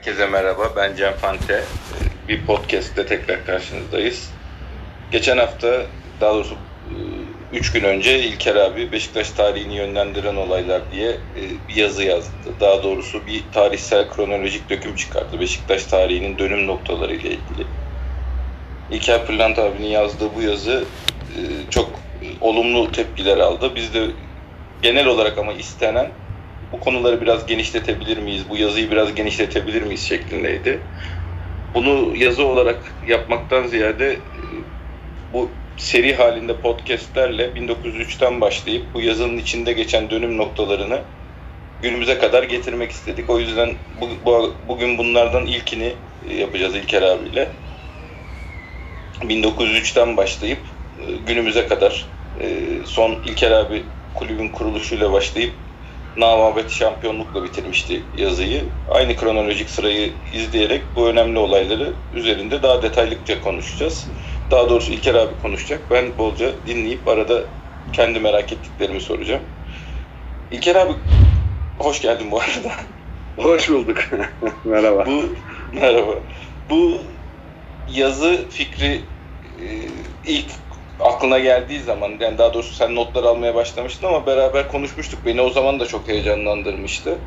[0.00, 1.64] Herkese merhaba, ben Cem Fante.
[2.28, 4.30] Bir podcast'te tekrar karşınızdayız.
[5.12, 5.82] Geçen hafta,
[6.20, 6.54] daha doğrusu
[7.52, 12.32] 3 gün önce İlker abi Beşiktaş tarihini yönlendiren olaylar diye e, bir yazı yazdı.
[12.60, 17.66] Daha doğrusu bir tarihsel kronolojik döküm çıkardı Beşiktaş tarihinin dönüm noktaları ile ilgili.
[18.90, 20.84] İlker Pırlant abinin yazdığı bu yazı
[21.36, 21.90] e, çok
[22.40, 23.74] olumlu tepkiler aldı.
[23.74, 24.06] Biz de
[24.82, 26.10] genel olarak ama istenen
[26.72, 30.80] bu konuları biraz genişletebilir miyiz, bu yazıyı biraz genişletebilir miyiz şeklindeydi.
[31.74, 34.18] Bunu yazı olarak yapmaktan ziyade e,
[35.32, 41.00] bu seri halinde podcastlerle 1903'ten başlayıp bu yazının içinde geçen dönüm noktalarını
[41.82, 43.30] günümüze kadar getirmek istedik.
[43.30, 45.92] O yüzden bu, bu, bugün bunlardan ilkini
[46.38, 47.48] yapacağız İlker abiyle.
[49.22, 50.60] 1903'ten başlayıp
[50.98, 52.06] e, günümüze kadar
[52.40, 52.46] e,
[52.84, 53.82] son İlker abi
[54.14, 55.52] kulübün kuruluşuyla başlayıp
[56.16, 58.64] namabet şampiyonlukla bitirmişti yazıyı.
[58.90, 64.06] Aynı kronolojik sırayı izleyerek bu önemli olayları üzerinde daha detaylıca konuşacağız.
[64.50, 65.80] Daha doğrusu İlker abi konuşacak.
[65.90, 67.42] Ben bolca dinleyip arada
[67.92, 69.42] kendi merak ettiklerimi soracağım.
[70.50, 70.92] İlker abi
[71.78, 72.72] hoş geldin bu arada.
[73.36, 73.98] Hoş bulduk.
[74.64, 75.06] merhaba.
[75.06, 75.22] Bu
[75.72, 76.14] merhaba.
[76.70, 76.98] Bu
[77.94, 79.00] yazı fikri
[79.60, 79.66] e,
[80.26, 80.50] ilk
[81.02, 85.26] aklına geldiği zaman yani daha doğrusu sen notlar almaya başlamıştın ama beraber konuşmuştuk.
[85.26, 87.18] Beni o zaman da çok heyecanlandırmıştı.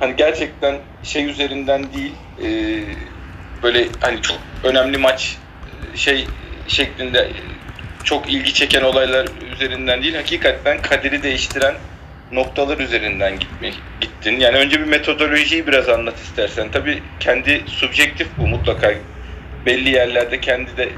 [0.00, 2.48] Hani gerçekten şey üzerinden değil e,
[3.62, 5.36] böyle hani çok önemli maç
[5.94, 6.26] e, şey
[6.68, 7.30] şeklinde
[8.04, 11.74] çok ilgi çeken olaylar üzerinden değil hakikaten kaderi değiştiren
[12.32, 13.70] noktalar üzerinden gitme,
[14.00, 14.40] gittin.
[14.40, 16.68] Yani önce bir metodolojiyi biraz anlat istersen.
[16.72, 18.94] Tabii kendi subjektif bu mutlaka
[19.66, 20.88] belli yerlerde kendi de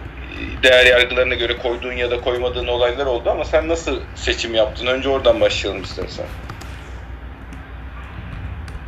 [0.62, 4.86] değer yargılarına göre koyduğun ya da koymadığın olaylar oldu ama sen nasıl seçim yaptın?
[4.86, 6.26] Önce oradan başlayalım istersen.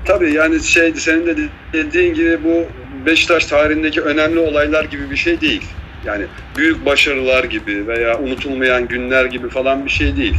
[0.05, 1.37] Tabii yani şey senin de
[1.73, 2.67] dediğin gibi bu
[3.07, 5.63] Beşiktaş tarihindeki önemli olaylar gibi bir şey değil.
[6.05, 6.25] Yani
[6.57, 10.37] büyük başarılar gibi veya unutulmayan günler gibi falan bir şey değil.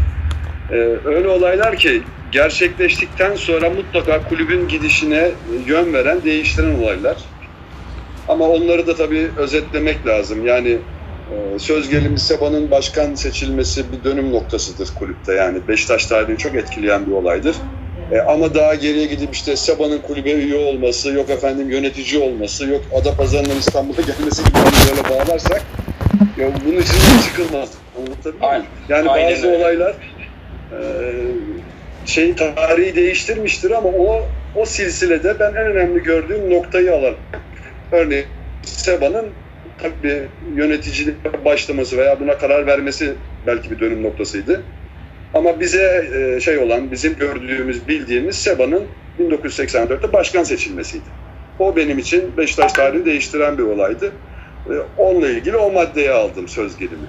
[0.72, 0.76] Ee,
[1.06, 2.02] öyle olaylar ki
[2.32, 5.32] gerçekleştikten sonra mutlaka kulübün gidişine
[5.66, 7.18] yön veren, değiştiren olaylar.
[8.28, 10.46] Ama onları da tabii özetlemek lazım.
[10.46, 10.78] Yani
[11.58, 15.34] söz gelimi Seba'nın başkan seçilmesi bir dönüm noktasıdır kulüpte.
[15.34, 17.56] Yani Beşiktaş tarihini çok etkileyen bir olaydır.
[18.12, 22.82] E, ama daha geriye gidip işte Seba'nın kulübe üye olması, yok efendim yönetici olması, yok
[23.02, 24.54] Adapazarı'nın İstanbul'a gelmesi gibi
[24.90, 25.62] böyle bağlarsak
[26.38, 27.70] ya bunun içinden çıkılmaz.
[27.98, 28.66] Anlatabiliyor muyum?
[28.90, 29.58] Yani Aynen bazı öyle.
[29.58, 29.96] olaylar
[30.72, 30.80] e,
[32.06, 34.22] şey tarihi değiştirmiştir ama o
[34.56, 37.14] o silsilede ben en önemli gördüğüm noktayı alan.
[37.92, 38.26] Örneğin
[38.64, 39.26] Seba'nın
[39.82, 43.14] tabii yöneticilik başlaması veya buna karar vermesi
[43.48, 44.64] belki bir dönüm noktasıydı.
[45.34, 48.84] Ama bize e, şey olan, bizim gördüğümüz, bildiğimiz Seba'nın
[49.20, 51.06] 1984'te başkan seçilmesiydi.
[51.60, 54.12] O benim için Beşiktaş tarihini değiştiren bir olaydı.
[54.70, 57.08] E, onunla ilgili o maddeyi aldım söz gelimi.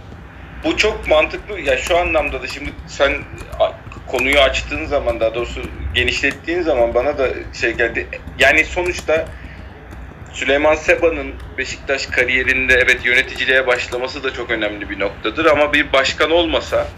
[0.65, 1.61] Bu çok mantıklı.
[1.61, 3.13] Ya şu anlamda da şimdi sen
[4.07, 5.61] konuyu açtığın zaman daha doğrusu
[5.95, 7.29] genişlettiğin zaman bana da
[7.61, 8.07] şey geldi.
[8.39, 9.25] Yani sonuçta
[10.33, 16.31] Süleyman Seba'nın Beşiktaş kariyerinde evet yöneticiliğe başlaması da çok önemli bir noktadır ama bir başkan
[16.31, 16.89] olmasa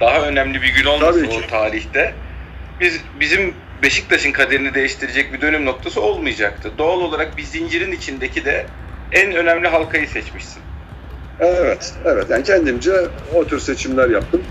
[0.00, 2.14] daha önemli bir gün olmasa o tarihte
[2.80, 6.70] biz bizim Beşiktaş'ın kaderini değiştirecek bir dönüm noktası olmayacaktı.
[6.78, 8.66] Doğal olarak bir zincirin içindeki de
[9.12, 10.62] en önemli halkayı seçmişsin.
[11.40, 12.30] Evet, evet.
[12.30, 12.92] Yani kendimce
[13.34, 14.42] o tür seçimler yaptım.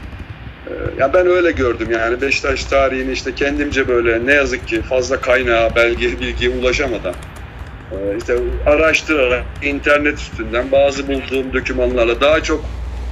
[0.68, 5.22] Ee, ya ben öyle gördüm yani Beşiktaş tarihini işte kendimce böyle ne yazık ki fazla
[5.22, 7.14] kaynağa, belge, bilgiye ulaşamadan
[8.18, 12.66] işte araştırarak internet üstünden bazı bulduğum dokümanlarla daha çok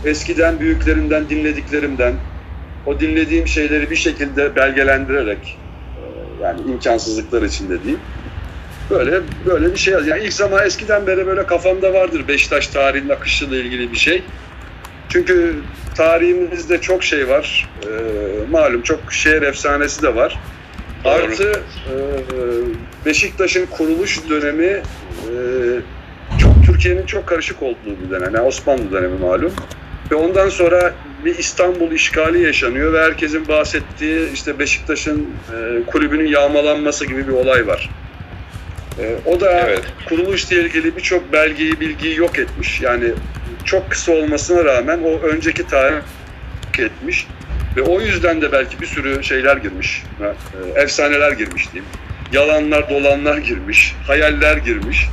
[0.06, 2.14] eskiden büyüklerimden dinlediklerimden
[2.86, 5.58] o dinlediğim şeyleri bir şekilde belgelendirerek
[5.98, 7.98] e, yani imkansızlıklar içinde değil.
[8.90, 13.58] Böyle böyle bir şey yani ilk zaman eskiden beri böyle kafamda vardır Beşiktaş tarihinin akışıyla
[13.58, 14.24] ilgili bir şey.
[15.10, 15.56] Çünkü
[15.96, 17.70] tarihimizde çok şey var.
[17.84, 17.90] Ee,
[18.52, 20.40] malum çok şehir efsanesi de var.
[21.04, 21.14] Doğru.
[21.14, 21.96] Artı e,
[23.06, 24.82] Beşiktaş'ın kuruluş dönemi e,
[26.42, 28.36] çok Türkiye'nin çok karışık olduğu bir dönem.
[28.36, 29.54] Yani Osmanlı dönemi malum.
[30.12, 30.94] Ve ondan sonra
[31.26, 37.68] bir İstanbul işgali yaşanıyor ve herkesin bahsettiği işte Beşiktaş'ın e, kulübünün yağmalanması gibi bir olay
[37.68, 37.90] var.
[39.00, 39.84] E, o da evet.
[40.10, 42.82] kuruluşla ilgili birçok belgeyi, bilgiyi yok etmiş.
[42.82, 43.12] Yani
[43.66, 46.02] çok kısa olmasına rağmen o önceki tarih
[46.80, 47.28] etmiş.
[47.78, 50.04] Ve o yüzden de belki bir sürü şeyler girmiş,
[50.76, 51.92] efsaneler girmiş diyeyim.
[52.32, 55.08] Yalanlar, dolanlar girmiş, hayaller girmiş.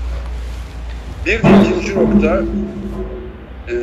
[1.27, 2.43] Bir de ikinci nokta,
[3.69, 3.75] e,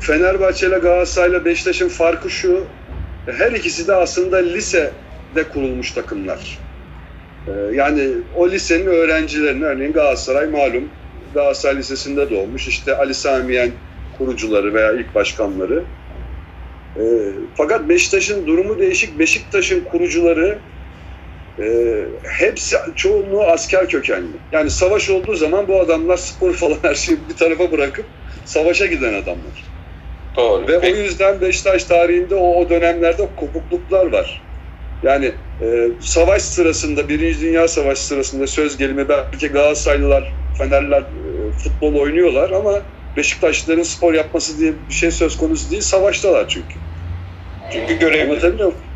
[0.00, 2.64] Fenerbahçe ile Galatasaray ile Beşiktaş'ın farkı şu,
[3.26, 6.58] her ikisi de aslında lisede kurulmuş takımlar.
[7.46, 10.88] Ee, yani o lisenin öğrencilerinin örneğin Galatasaray malum
[11.34, 12.68] Galatasaray Lisesi'nde doğmuş.
[12.68, 13.70] İşte Ali Samiyen
[14.18, 15.82] kurucuları veya ilk başkanları.
[16.96, 17.00] Ee,
[17.54, 19.18] fakat Beşiktaş'ın durumu değişik.
[19.18, 20.58] Beşiktaş'ın kurucuları
[21.62, 24.36] e, hepsi çoğunluğu asker kökenli.
[24.52, 28.06] Yani savaş olduğu zaman bu adamlar spor falan her şeyi bir tarafa bırakıp
[28.44, 29.64] savaşa giden adamlar.
[30.36, 30.68] Doğru.
[30.68, 30.94] Ve Peki.
[30.94, 34.42] o yüzden Beşiktaş tarihinde o, o dönemlerde kopukluklar var.
[35.02, 41.94] Yani e, savaş sırasında, Birinci Dünya Savaşı sırasında söz gelimi belki Galatasaraylılar, Fenerler e, futbol
[41.94, 42.82] oynuyorlar ama
[43.16, 45.82] Beşiktaşlıların spor yapması diye bir şey söz konusu değil.
[45.82, 46.80] Savaştalar çünkü.
[47.72, 48.30] Çünkü görevli.
[48.30, 48.89] Anlatabiliyor muyum?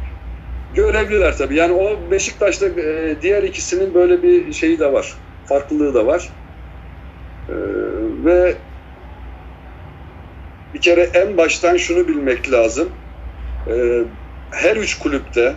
[0.74, 1.56] Görevliler tabii.
[1.56, 5.14] Yani o Beşiktaş'ta e, diğer ikisinin böyle bir şeyi de var.
[5.44, 6.32] Farklılığı da var.
[7.48, 7.54] E,
[8.24, 8.56] ve
[10.74, 12.92] bir kere en baştan şunu bilmek lazım.
[13.70, 14.02] E,
[14.52, 15.56] her üç kulüpte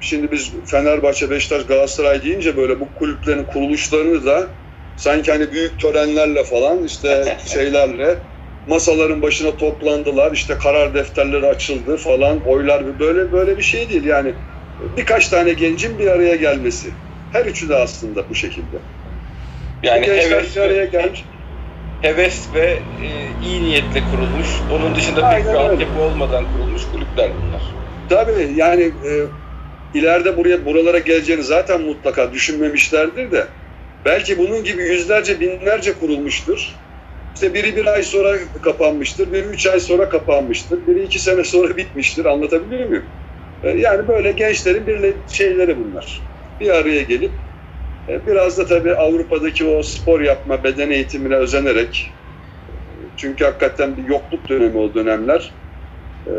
[0.00, 4.54] şimdi biz Fenerbahçe, Beşiktaş, Galatasaray deyince böyle bu kulüplerin kuruluşlarını da
[4.96, 8.33] sanki hani büyük törenlerle falan işte şeylerle
[8.66, 10.32] masaların başına toplandılar.
[10.32, 12.40] işte karar defterleri açıldı falan.
[12.46, 14.04] Oylar böyle böyle bir şey değil.
[14.04, 14.32] Yani
[14.96, 16.90] birkaç tane gencin bir araya gelmesi.
[17.32, 18.76] Her üçü de aslında bu şekilde.
[19.82, 21.24] Yani heves bir araya gelmiş.
[22.02, 23.08] heves ve e,
[23.46, 24.48] iyi niyetle kurulmuş.
[24.72, 25.58] Onun dışında pek Aynen bir öyle.
[25.58, 27.62] altyapı olmadan kurulmuş kulüpler bunlar.
[28.08, 29.12] Tabii yani e,
[29.98, 33.46] ileride buraya buralara geleceğini zaten mutlaka düşünmemişlerdir de
[34.04, 36.74] belki bunun gibi yüzlerce binlerce kurulmuştur.
[37.34, 41.76] İşte biri bir ay sonra kapanmıştır, biri üç ay sonra kapanmıştır, biri iki sene sonra
[41.76, 42.24] bitmiştir.
[42.24, 43.10] Anlatabiliyor muyum?
[43.62, 46.30] E, Yani böyle gençlerin bir şeyleri bunlar.
[46.60, 47.42] Bir araya gelip
[48.08, 52.20] e, biraz da tabii Avrupa'daki o spor yapma, beden eğitimine özenerek
[52.68, 52.72] e,
[53.16, 55.60] çünkü hakikaten bir yokluk dönemi o dönemler.
[56.28, 56.32] E,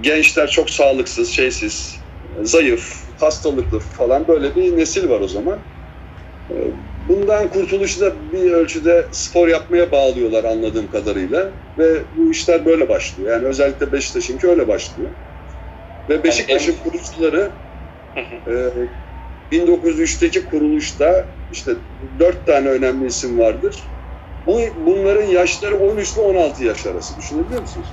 [0.00, 2.06] gençler çok sağlıksız, şeysiz,
[2.42, 5.66] zayıf, hastalıklı falan böyle bir nesil var o zaman.
[7.08, 13.32] Bundan kurtuluşu da bir ölçüde spor yapmaya bağlıyorlar anladığım kadarıyla ve bu işler böyle başlıyor.
[13.32, 15.10] Yani özellikle Beşiktaş'ınki öyle başlıyor.
[16.08, 17.50] Ve Beşiktaş'ın kurucuları
[18.46, 21.72] e, 1903'teki kuruluşta işte
[22.18, 23.76] dört tane önemli isim vardır.
[24.46, 27.16] Bu, bunların yaşları 13 ile 16 yaş arası.
[27.16, 27.86] Düşünebiliyor musunuz?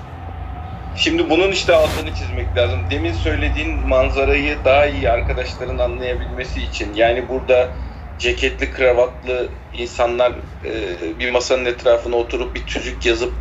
[0.96, 2.80] Şimdi bunun işte altını çizmek lazım.
[2.92, 6.94] Demin söylediğin manzarayı daha iyi arkadaşların anlayabilmesi için.
[6.94, 7.70] Yani burada
[8.20, 10.34] ceketli, kravatlı insanlar
[10.66, 13.34] e, bir masanın etrafına oturup bir tüzük yazıp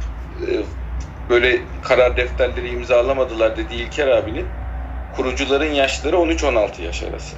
[0.48, 0.62] e,
[1.30, 4.46] böyle karar defterleri imzalamadılar dediği İlker abinin
[5.12, 7.36] kurucuların yaşları 13-16 yaş arası.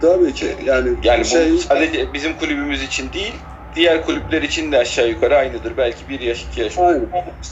[0.00, 0.46] Tabii ki.
[0.64, 3.34] Yani, Yani şey, bu sadece bizim kulübümüz için değil,
[3.74, 5.76] diğer kulüpler için de aşağı yukarı aynıdır.
[5.76, 7.10] Belki bir yaş, iki yaş Aynen.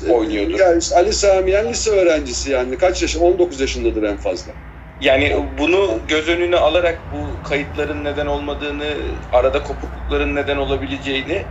[0.08, 0.58] Oynuyordur.
[0.58, 2.78] Yani işte Ali Samiyen lise öğrencisi yani.
[2.78, 3.16] Kaç yaş?
[3.16, 4.52] 19 yaşındadır en fazla.
[5.00, 8.96] Yani bunu göz önüne alarak bu kayıtların neden olmadığını,
[9.32, 11.42] arada kopuklukların neden olabileceğini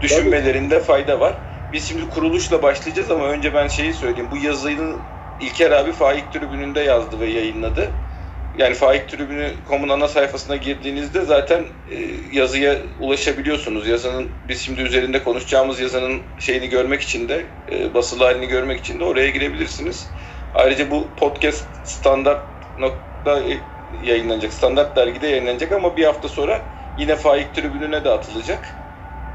[0.00, 1.34] düşünmelerinde fayda var.
[1.72, 4.30] Biz şimdi kuruluşla başlayacağız ama önce ben şeyi söyleyeyim.
[4.30, 4.78] Bu yazıyı
[5.40, 7.90] İlker abi Faik Tribünü'nde yazdı ve yayınladı.
[8.58, 11.96] Yani Faik Tribünü.com'un ana sayfasına girdiğinizde zaten e,
[12.32, 13.88] yazıya ulaşabiliyorsunuz.
[13.88, 19.00] Yazının biz şimdi üzerinde konuşacağımız yazının şeyini görmek için de e, basılı halini görmek için
[19.00, 20.06] de oraya girebilirsiniz.
[20.54, 23.42] Ayrıca bu podcast standart nokta
[23.90, 24.52] yayınlanacak.
[24.52, 28.80] Standart dergide yayınlanacak ama bir hafta sonra yine Faik Tribünü'ne de atılacak.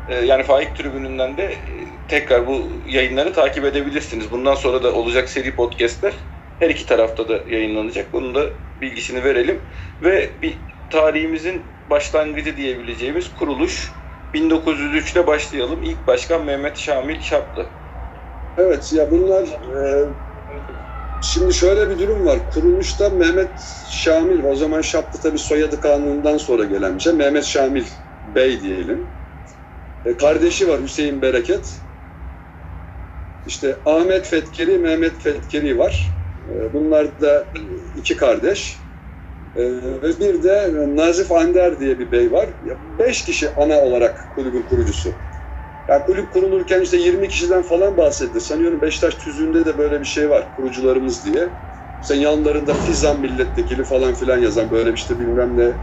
[0.07, 4.31] Ee, Yani Faik Tribünü'nden de e, tekrar bu yayınları takip edebilirsiniz.
[4.31, 6.13] Bundan sonra da olacak seri podcastler
[6.59, 8.13] her iki tarafta da yayınlanacak.
[8.13, 8.49] Bunun da
[8.81, 9.65] bilgisini verelim.
[10.01, 13.95] Ve bir tarihimizin başlangıcı diyebileceğimiz kuruluş
[14.33, 15.83] 1903'te başlayalım.
[15.83, 17.71] İlk başkan Mehmet Şamil Şaplı.
[18.57, 20.13] Evet ya bunlar e,
[21.21, 22.39] şimdi şöyle bir durum var.
[22.49, 23.59] Kuruluşta Mehmet
[23.89, 27.13] Şamil o zaman Şaplı tabii soyadı kanunundan sonra gelen bir şey.
[27.13, 27.85] Mehmet Şamil
[28.23, 29.09] Bey diyelim.
[30.05, 31.81] E, kardeşi var Hüseyin Bereket.
[33.45, 36.13] İşte Ahmet Fetkeri, Mehmet Fetkeri var.
[36.49, 37.47] E, bunlar da
[37.95, 38.79] iki kardeş.
[39.55, 39.63] E,
[40.01, 42.49] ve bir de Nazif Ander diye bir bey var.
[42.99, 45.13] Beş kişi ana olarak kulübün kurucusu.
[45.89, 48.41] Yani kulüp kurulurken işte 20 kişiden falan bahsetti.
[48.41, 50.53] Sanıyorum Beşiktaş tüzüğünde de böyle bir şey var.
[50.55, 51.49] Kurucularımız diye.
[52.01, 55.73] Sen yanlarında Fizan milletvekili falan filan yazan böyle işte bilmem ne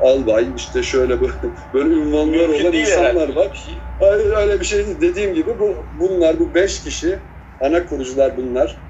[0.00, 1.32] albay işte şöyle böyle,
[1.72, 3.54] böyle ünvanlar Mümkün olan insanlar var.
[3.54, 3.82] şey.
[4.00, 5.00] Hayır öyle bir şey değil.
[5.00, 7.18] Dediğim gibi bu bunlar bu beş kişi
[7.60, 8.84] ana kurucular bunlar.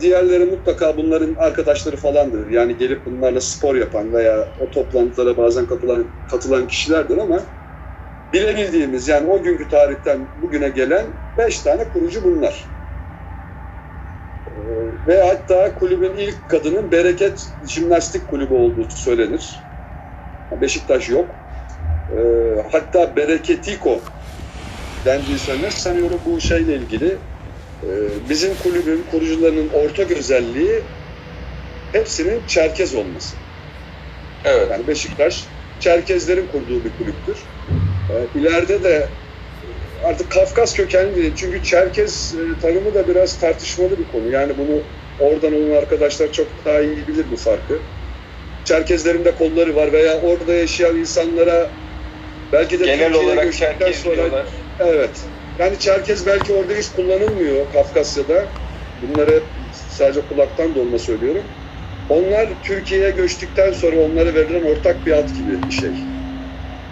[0.00, 2.50] Diğerleri mutlaka bunların arkadaşları falandır.
[2.50, 7.42] Yani gelip bunlarla spor yapan veya o toplantılara bazen katılan, katılan kişilerdir ama
[8.32, 11.06] bilebildiğimiz yani o günkü tarihten bugüne gelen
[11.38, 12.64] beş tane kurucu bunlar.
[14.46, 14.50] Ee,
[15.06, 19.60] Ve hatta kulübün ilk kadının Bereket Jimnastik Kulübü olduğu söylenir.
[20.60, 21.26] Beşiktaş yok.
[22.16, 22.20] E,
[22.72, 24.00] hatta Bereketiko
[25.04, 25.70] dendiği söylenir.
[25.70, 27.16] Sanıyorum bu şeyle ilgili
[27.82, 27.88] e,
[28.28, 30.80] bizim kulübün kurucularının ortak özelliği
[31.92, 33.36] hepsinin Çerkez olması.
[34.44, 34.70] Evet.
[34.70, 35.44] Yani Beşiktaş
[35.80, 37.36] Çerkezlerin kurduğu bir kulüptür.
[38.08, 39.08] E, ileride de
[40.02, 41.34] artık Kafkas kökenli değil.
[41.34, 44.30] Çünkü Çerkez e, tanımı da biraz tartışmalı bir konu.
[44.30, 44.84] Yani bunu
[45.18, 47.82] oradan olan arkadaşlar çok daha iyi bilir bu farkı.
[48.64, 51.76] Çerkezlerin de kolları var veya orada yaşayan insanlara
[52.52, 54.48] belki de Genel olarak göçtükten sonra- diyorlar.
[54.78, 55.30] Evet.
[55.58, 58.52] Yani Çerkez belki orada hiç kullanılmıyor Kafkasya'da.
[59.02, 59.42] Bunları
[59.72, 61.44] sadece kulaktan dolma söylüyorum.
[62.08, 66.09] Onlar Türkiye'ye göçtükten sonra onlara verilen ortak bir ad gibi bir şey.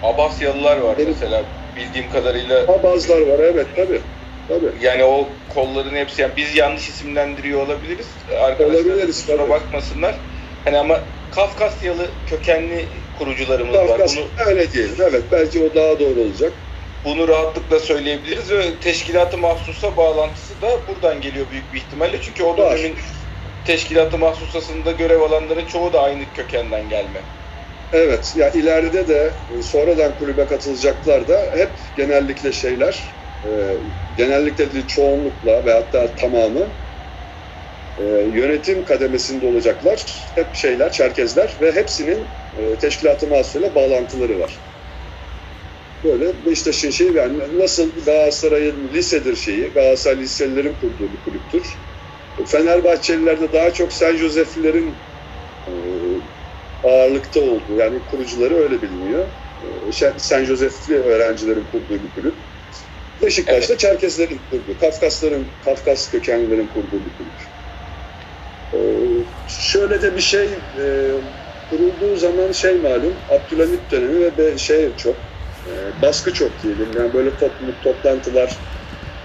[0.02, 1.44] Abasyalılar var Benim- mesela
[1.76, 2.64] bildiğim kadarıyla.
[2.68, 4.02] Abazlar var evet tabii.
[4.48, 4.72] Tabii.
[4.84, 8.16] Yani o kolların hepsi yani biz yanlış isimlendiriyor olabiliriz.
[8.40, 9.50] Arkadaşlar Olabiliriz, kusura tabii.
[9.50, 10.20] bakmasınlar.
[10.64, 11.00] Hani ama
[11.30, 13.86] Kafkasyalı kökenli kurucularımız var.
[13.88, 14.96] Kafkas Bunu öyle diyelim.
[15.00, 16.52] Evet belki o daha doğru olacak.
[17.04, 22.20] bunu rahatlıkla söyleyebiliriz ve teşkilatı mahsusa bağlantısı da buradan geliyor büyük bir ihtimalle.
[22.20, 22.76] Çünkü o Var.
[22.78, 22.98] dönemin
[23.64, 27.24] teşkilatı mahsusasında görev alanların çoğu da aynı kökenden gelme.
[27.92, 33.48] Evet, ya ileride de e, sonradan kulübe katılacaklar da hep genellikle şeyler, e,
[34.12, 36.78] genellikle değil çoğunlukla ve hatta tamamı
[37.98, 38.02] e,
[38.32, 40.30] yönetim kademesinde olacaklar.
[40.34, 44.64] Hep şeyler, Çerkezler ve hepsinin e, teşkilatı mahsulüyle bağlantıları var.
[46.04, 51.82] Böyle Beşiktaş'ın şeyi yani nasıl Galatasaray'ın lisedir şeyi, Galatasaray liselilerin kurduğu bir kulüptür.
[52.46, 55.04] Fenerbahçelilerde daha çok Sen Joseflilerin
[55.68, 55.72] e,
[56.84, 59.24] ağırlıkta olduğu yani kurucuları öyle biliniyor.
[60.02, 62.34] Ee, Sen Josef'li öğrencilerin kurduğu bir kulüp.
[63.22, 67.38] Beşiktaş'ta Çerkezlerin kurduğu, Kafkasların, Kafkas kökenlilerin kurduğu bir kulüp.
[68.74, 68.78] Ee,
[69.48, 70.84] şöyle de bir şey e,
[71.70, 75.14] kurulduğu zaman şey malum Abdülhamit dönemi ve be- şey çok
[75.66, 78.56] e, baskı çok diyelim yani böyle topluluk toplantılar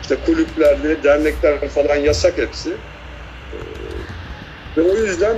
[0.01, 2.69] işte kulüplerde dernekler falan yasak hepsi.
[2.69, 3.57] Ee,
[4.77, 5.38] ve o yüzden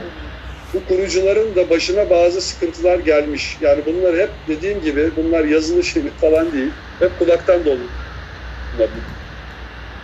[0.76, 3.62] bu kurucuların da başına bazı sıkıntılar gelmiş.
[3.62, 6.74] Yani bunlar hep dediğim gibi bunlar yazılı şeyler falan değil.
[7.00, 7.92] Hep kulaktan dolu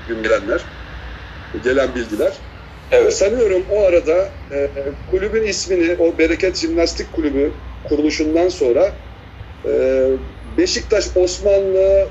[0.06, 0.68] gün gelenler,
[1.62, 2.42] gelen bilgiler.
[2.94, 3.14] Ve Evet.
[3.14, 4.72] sanıyorum o arada e,
[5.08, 9.00] kulübün ismini, o Bereket Jimnastik Kulübü kuruluşundan sonra
[9.68, 9.72] e,
[10.44, 12.10] Beşiktaş Osmanlı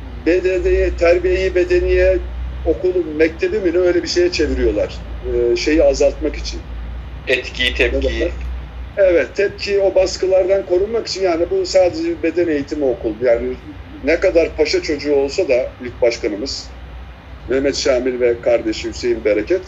[0.00, 2.22] BDD'ye, terbiyeyi bedeniye
[2.64, 5.06] okulu, mektebi mi ne öyle bir şeye çeviriyorlar.
[5.22, 6.62] E, şeyi azaltmak için.
[7.26, 8.30] Etkiyi, tepkiyi.
[8.96, 13.14] Evet, tepki o baskılardan korunmak için yani bu sadece bir beden eğitimi okul.
[13.22, 13.54] Yani
[14.04, 16.68] ne kadar paşa çocuğu olsa da ilk başkanımız
[17.48, 19.60] Mehmet Şamil ve kardeşi Hüseyin Bereket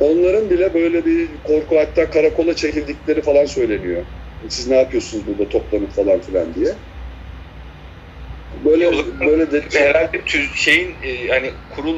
[0.00, 4.02] onların bile böyle bir korku hatta karakola çekildikleri falan söyleniyor.
[4.48, 6.72] Siz ne yapıyorsunuz burada toplanıp falan filan diye.
[8.64, 11.96] Böyle böyle de Herhalde tüz- şeyin e, hani kurul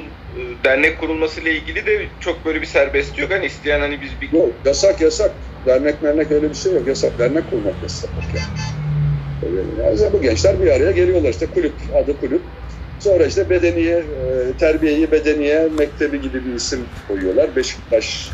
[0.65, 3.31] dernek kurulması ile ilgili de çok böyle bir serbest yok.
[3.31, 5.31] Hani isteyen hani biz bir Yok, yasak yasak.
[5.67, 6.87] Dernek mernek öyle bir şey yok.
[6.87, 7.19] Yasak.
[7.19, 8.11] Dernek kurmak yasak.
[9.43, 12.43] Yani bu gençler bir araya geliyorlar işte kulüp, adı kulüp.
[12.99, 17.57] Sonra işte bedeniye, e, terbiyeyi bedeniye mektebi gibi bir isim koyuyorlar.
[17.57, 18.31] Beşiktaş,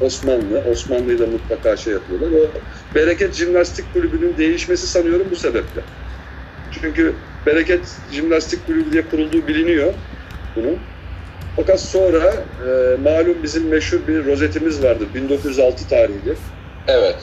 [0.00, 2.40] Osmanlı, Osmanlı'yı da mutlaka şey yapıyorlar.
[2.40, 2.50] O
[2.94, 5.80] Bereket Jimnastik Kulübü'nün değişmesi sanıyorum bu sebeple.
[6.70, 7.14] Çünkü
[7.46, 9.94] Bereket Jimnastik Kulübü diye kurulduğu biliniyor
[10.56, 10.78] bunun.
[11.58, 12.34] Fakat sonra
[12.68, 15.08] e, malum bizim meşhur bir rozetimiz vardır.
[15.14, 16.34] 1906 tarihli.
[16.88, 17.16] evet.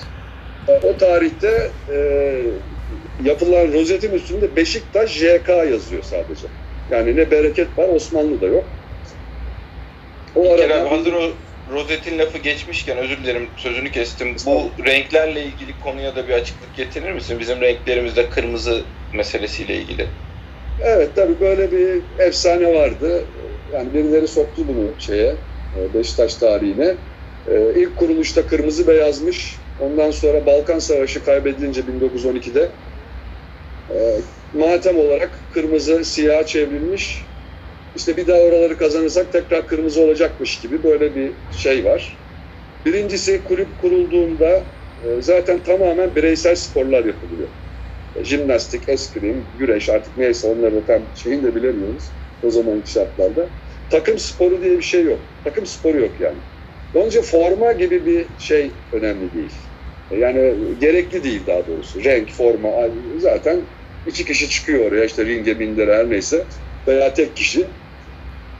[0.67, 1.97] E, O tarihte e,
[3.23, 6.47] yapılan rozetin üstünde Beşiktaş JK yazıyor sadece.
[6.91, 8.65] Yani ne bereket var Osmanlı'da yok.
[10.35, 11.31] O Bir kere arada hazır o
[11.73, 14.35] rozetin lafı geçmişken özür dilerim sözünü kestim.
[14.45, 17.39] Bu renklerle ilgili konuya da bir açıklık getirir misin?
[17.39, 18.81] Bizim renklerimizde kırmızı
[19.13, 20.07] meselesiyle ilgili.
[20.83, 23.23] evet tabii böyle bir efsane vardı.
[23.75, 25.37] Yani birileri soktu bunu şeye
[25.75, 26.97] e, Beşiktaş tarihine.
[27.47, 29.61] E, İlk kuruluşta kırmızı beyazmış.
[29.77, 32.71] Ondan sonra Balkan Savaşı kaybedilince 1912'de
[33.89, 33.95] e,
[34.53, 37.31] matem olarak kırmızı siyaha çevrilmiş.
[37.95, 42.19] İşte bir daha oraları kazanırsak tekrar kırmızı olacakmış gibi böyle bir şey var.
[42.85, 44.65] Birincisi kulüp kurulduğunda
[45.19, 47.49] zaten tamamen bireysel sporlar yapılıyor.
[48.23, 53.49] Jimnastik, eskrim, güreş artık neyse onları da tam şeyini de bilemiyoruz o zamanki şartlarda.
[53.89, 55.19] Takım sporu diye bir şey yok.
[55.43, 56.37] Takım sporu yok yani.
[56.93, 59.53] Onca forma gibi bir şey önemli değil.
[60.11, 62.03] Yani gerekli değil daha doğrusu.
[62.03, 62.69] Renk, forma
[63.17, 63.61] zaten
[64.05, 66.45] iki kişi çıkıyor oraya işte ringe bindire her neyse
[66.87, 67.67] veya tek kişi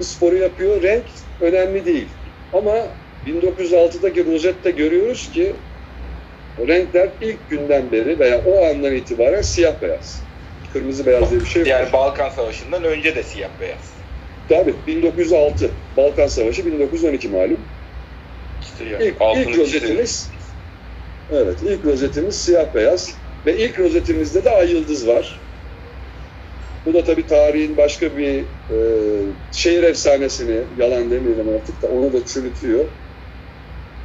[0.01, 0.84] sporu yapıyor.
[0.84, 1.05] Renk
[1.39, 2.10] önemli değil.
[2.51, 2.88] Ama
[3.25, 5.53] 1906'daki rozette görüyoruz ki
[6.60, 10.24] renkler ilk günden beri veya o andan itibaren siyah beyaz.
[10.74, 11.70] Kırmızı beyaz diye bir şey yok.
[11.70, 13.94] Yani Balkan Savaşı'ndan önce de siyah beyaz.
[14.47, 17.69] Tabii 1906 Balkan Savaşı 1912 malum.
[18.61, 19.61] İşte İlk, ilk çizelim.
[19.61, 20.31] rozetimiz
[21.29, 25.45] Evet, ilk rozetimiz siyah beyaz ve ilk rozetimizde de ay yıldız var.
[26.85, 28.77] Bu da tabii tarihin başka bir e,
[29.51, 32.91] şehir efsanesini, yalan demeyelim artık da onu da çürütüyor.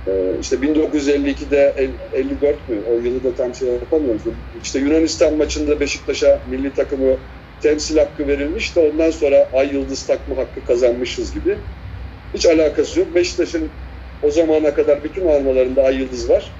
[0.06, 2.82] E, işte 1952'de, el- 54 mü?
[2.86, 4.24] O yılı da tam şey yapamıyoruz.
[4.52, 7.20] İşte Yunanistan maçında Beşiktaş'a milli takımı
[7.62, 11.58] temsil hakkı verilmiş de ondan sonra ay yıldız takma hakkı kazanmışız gibi.
[12.34, 13.14] Hiç alakası yok.
[13.14, 13.70] Beşiktaş'ın
[14.22, 16.52] o zamana kadar bütün armalarında ay yıldız var.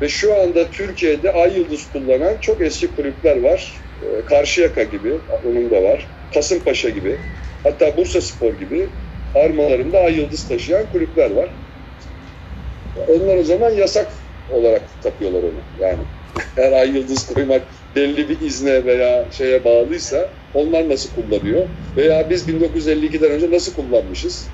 [0.00, 3.74] Ve şu anda Türkiye'de ay yıldız kullanan çok eski kulüpler var.
[4.02, 5.12] Ee, Karşıyaka gibi,
[5.44, 6.06] onun da var.
[6.34, 7.16] Kasımpaşa gibi,
[7.62, 8.88] hatta Bursa Spor gibi
[9.34, 11.50] armalarında ay yıldız taşıyan kulüpler var.
[13.08, 14.12] Onlar o zaman yasak
[14.50, 15.60] olarak takıyorlar onu.
[15.80, 15.98] Yani
[16.54, 17.62] her ay yıldız koymak
[17.96, 21.62] belli bir izne veya şeye bağlıysa onlar nasıl kullanıyor?
[21.96, 24.48] Veya biz 1952'den önce nasıl kullanmışız?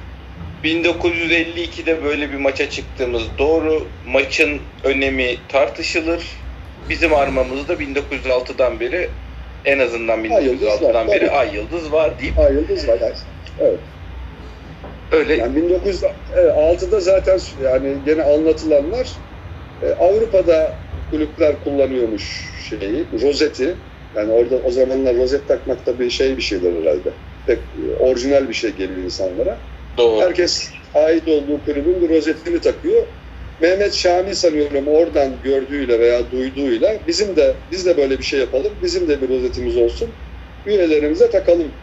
[0.64, 3.86] 1952'de böyle bir maça çıktığımız doğru.
[4.06, 6.22] Maçın önemi tartışılır.
[6.88, 9.08] Bizim armamızda 1906'dan beri
[9.64, 12.98] en azından Ay yıldız var, 1906'dan beri ay yıldız var deyip Ay yıldız var.
[13.60, 13.78] Evet.
[15.12, 19.08] öyle Yani 1906'da zaten yani gene anlatılanlar
[19.82, 20.74] e, Avrupa'da
[21.10, 23.78] kulüpler kullanıyormuş şeyi, rozeti.
[24.14, 27.14] Yani orada o zamanlar rozet takmak da bir şey bir şeyler herhalde.
[27.46, 29.68] Pek e, orijinal bir şey geliyor insanlara.
[29.98, 30.26] doğru.
[30.26, 33.06] Herkes ait olduğu kulübün bir rozetini takıyor.
[33.58, 38.78] Mehmet Şamil sanıyorum oradan gördüğüyle veya duyduğuyla bizim de biz de böyle bir şey yapalım.
[38.82, 40.16] Bizim de bir rozetimiz olsun.
[40.64, 41.74] Üyelerimize takalım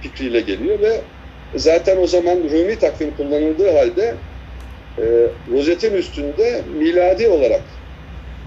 [0.00, 1.04] fikriyle geliyor ve
[1.54, 4.24] zaten o zaman Rumi takvim kullanıldığı halde
[4.98, 5.02] e,
[5.48, 7.77] rozetin üstünde miladi olarak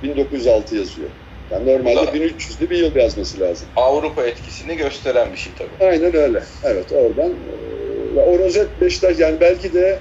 [0.04, 1.10] 1906 yazıyor.
[1.52, 2.18] Yani normalde Doğru.
[2.18, 3.68] 1300'lü bir yıl yazması lazım.
[3.76, 5.86] Avrupa etkisini gösteren bir şey tabii.
[5.86, 6.44] Aynen öyle.
[6.64, 7.36] Evet oradan.
[8.16, 10.00] ve O rozet Beşiktaş yani belki de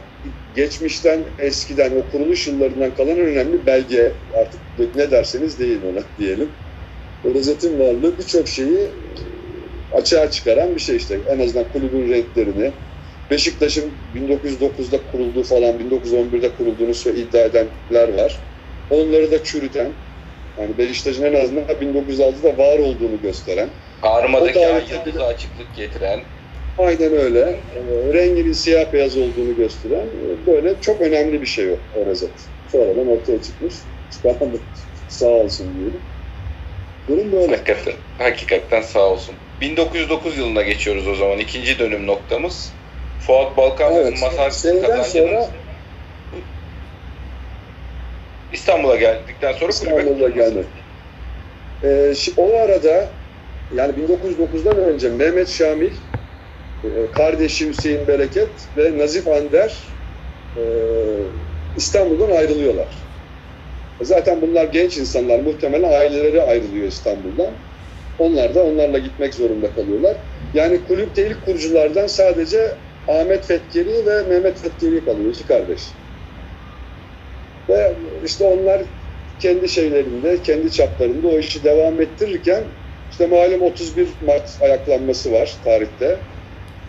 [0.55, 4.61] geçmişten eskiden o kuruluş yıllarından kalan önemli belge artık
[4.97, 6.53] ne derseniz deyin ona diyelim.
[7.25, 8.89] O rozetin varlığı birçok şeyi e,
[9.91, 11.21] açığa çıkaran bir şey işte.
[11.29, 12.73] En azından kulübün renklerini.
[13.31, 18.50] Beşiktaş'ın 1909'da kurulduğu falan 1911'de kurulduğunu iddia edenler var.
[18.90, 19.92] Onları da çürüten
[20.57, 23.70] yani Beşiktaş'ın en azından 1906'da var olduğunu gösteren
[24.03, 26.20] Armadaki O da- ay yıldızı açıklık getiren
[26.79, 27.40] Aynen öyle.
[27.40, 27.81] E,
[28.14, 32.48] renginin siyah beyaz olduğunu gösteren e, böyle çok önemli bir şey o, o rozet.
[32.66, 33.74] Sonradan ortaya çıkmış.
[34.11, 34.57] Çıkaran
[35.09, 36.03] sağ olsun diyelim.
[37.09, 37.57] Durum böyle.
[37.57, 39.35] hakikaten, hakikaten sağ olsun.
[39.61, 41.38] 1909 yılına geçiyoruz o zaman.
[41.38, 42.72] ikinci dönüm noktamız.
[43.18, 44.20] Fuat Balkan Evet.
[44.20, 45.60] Masar Seneden kazancının sonra
[48.51, 50.55] İstanbul'a geldikten sonra İstanbul'a katılması.
[50.55, 50.69] geldi.
[51.83, 53.15] E, şi- o arada
[53.71, 55.97] yani 1909'dan önce Mehmet Şamil,
[56.85, 59.99] e, kardeşi Hüseyin Bereket ve Nazif Ander
[60.57, 60.63] e,
[61.75, 63.11] İstanbul'dan ayrılıyorlar.
[64.01, 65.41] Zaten bunlar genç insanlar.
[65.41, 67.59] Muhtemelen aileleri ayrılıyor İstanbul'dan.
[68.19, 70.19] Onlar da onlarla gitmek zorunda kalıyorlar.
[70.53, 75.31] Yani kulüpte ilk kuruculardan sadece Ahmet Fetkeri ve Mehmet Fetkeri kalıyor.
[75.35, 75.97] iki kardeş.
[77.71, 77.93] Ve
[78.25, 78.83] işte onlar
[79.41, 82.65] kendi şeylerinde, kendi çaplarında o işi devam ettirirken
[83.11, 86.17] işte malum 31 Mart ayaklanması var tarihte.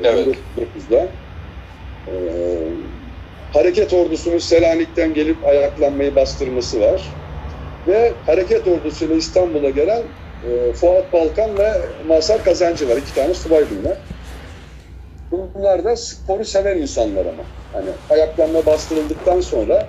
[0.03, 0.27] Evet.
[0.57, 1.07] 1909'da.
[2.07, 2.11] Ee,
[3.53, 7.01] hareket ordusunun Selanik'ten gelip ayaklanmayı bastırması var.
[7.87, 10.01] Ve hareket ordusuyla İstanbul'a gelen
[10.43, 11.71] e, Fuat Balkan ve
[12.07, 12.97] Mazhar Kazancı var.
[12.97, 13.97] İki tane subay bunlar.
[15.31, 17.43] Bunlar da sporu seven insanlar ama.
[17.73, 19.87] Hani ayaklanma bastırıldıktan sonra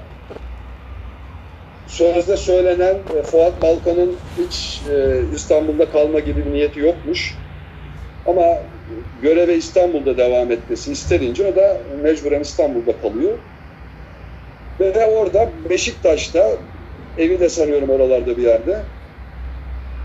[1.92, 7.34] sözde söylenen e, Fuat Balkan'ın hiç e, İstanbul'da kalma gibi bir niyeti yokmuş.
[8.26, 8.46] Ama
[9.22, 13.38] göreve İstanbul'da devam etmesi isterince o da mecburen İstanbul'da kalıyor.
[14.80, 16.50] Ve orada Beşiktaş'ta
[17.18, 18.80] evi de sanıyorum oralarda bir yerde.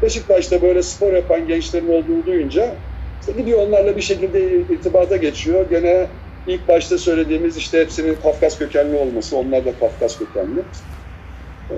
[0.02, 2.76] Beşiktaş'ta böyle spor yapan gençlerin olduğunu duyunca
[3.20, 5.70] işte gidiyor onlarla bir şekilde irtibata geçiyor.
[5.70, 6.08] Gene
[6.48, 10.64] ilk başta söylediğimiz işte hepsinin Kafkas kökenli olması, onlar da Kafkas kökenli.
[11.72, 11.76] Ee,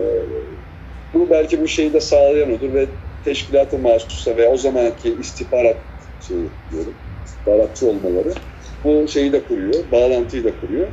[1.13, 2.89] bu belki bu şeyi de sağlayan odur ve
[3.23, 5.77] teşkilat-ı mahsusa ve o zamanki istihbarat
[6.19, 8.33] şeyi diyorum, istihbaratçı olmaları
[8.83, 10.87] bu şeyi de kuruyor, bağlantıyı da kuruyor.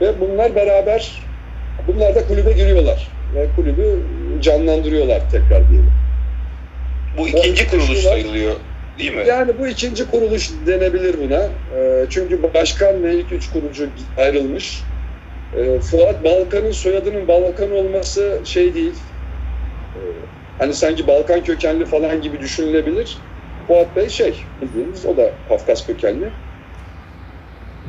[0.00, 1.28] Ve bunlar beraber,
[1.86, 4.06] bunlar da kulübe giriyorlar ve kulübü
[4.40, 5.92] canlandırıyorlar tekrar diyelim.
[7.18, 8.56] Bu ikinci Evet, kuruluş sayılıyor
[8.98, 9.24] değil mi?
[9.26, 11.50] Yani bu ikinci kuruluş denebilir buna.
[11.76, 14.95] Ee, çünkü başkan ve ilk üç kurucu ayrılmış.
[15.52, 19.02] E, Fuat Balkan'ın soyadının Balkan olması şey değil.
[19.94, 20.00] E,
[20.58, 23.22] hani sanki Balkan kökenli falan gibi düşünülebilir.
[23.66, 26.32] Fuat Bey şey bildiğiniz o da Kafkas kökenli.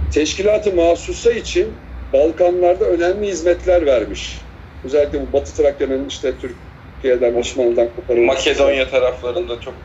[0.09, 1.77] Teşkilatı mahsusa için
[2.13, 4.41] Balkanlarda önemli hizmetler vermiş.
[4.83, 8.49] Özellikle bu Batı Trakya'nın işte Türkiye'den, Osmanlı'dan koparılması.
[8.49, 9.75] Makedonya taraflarında çok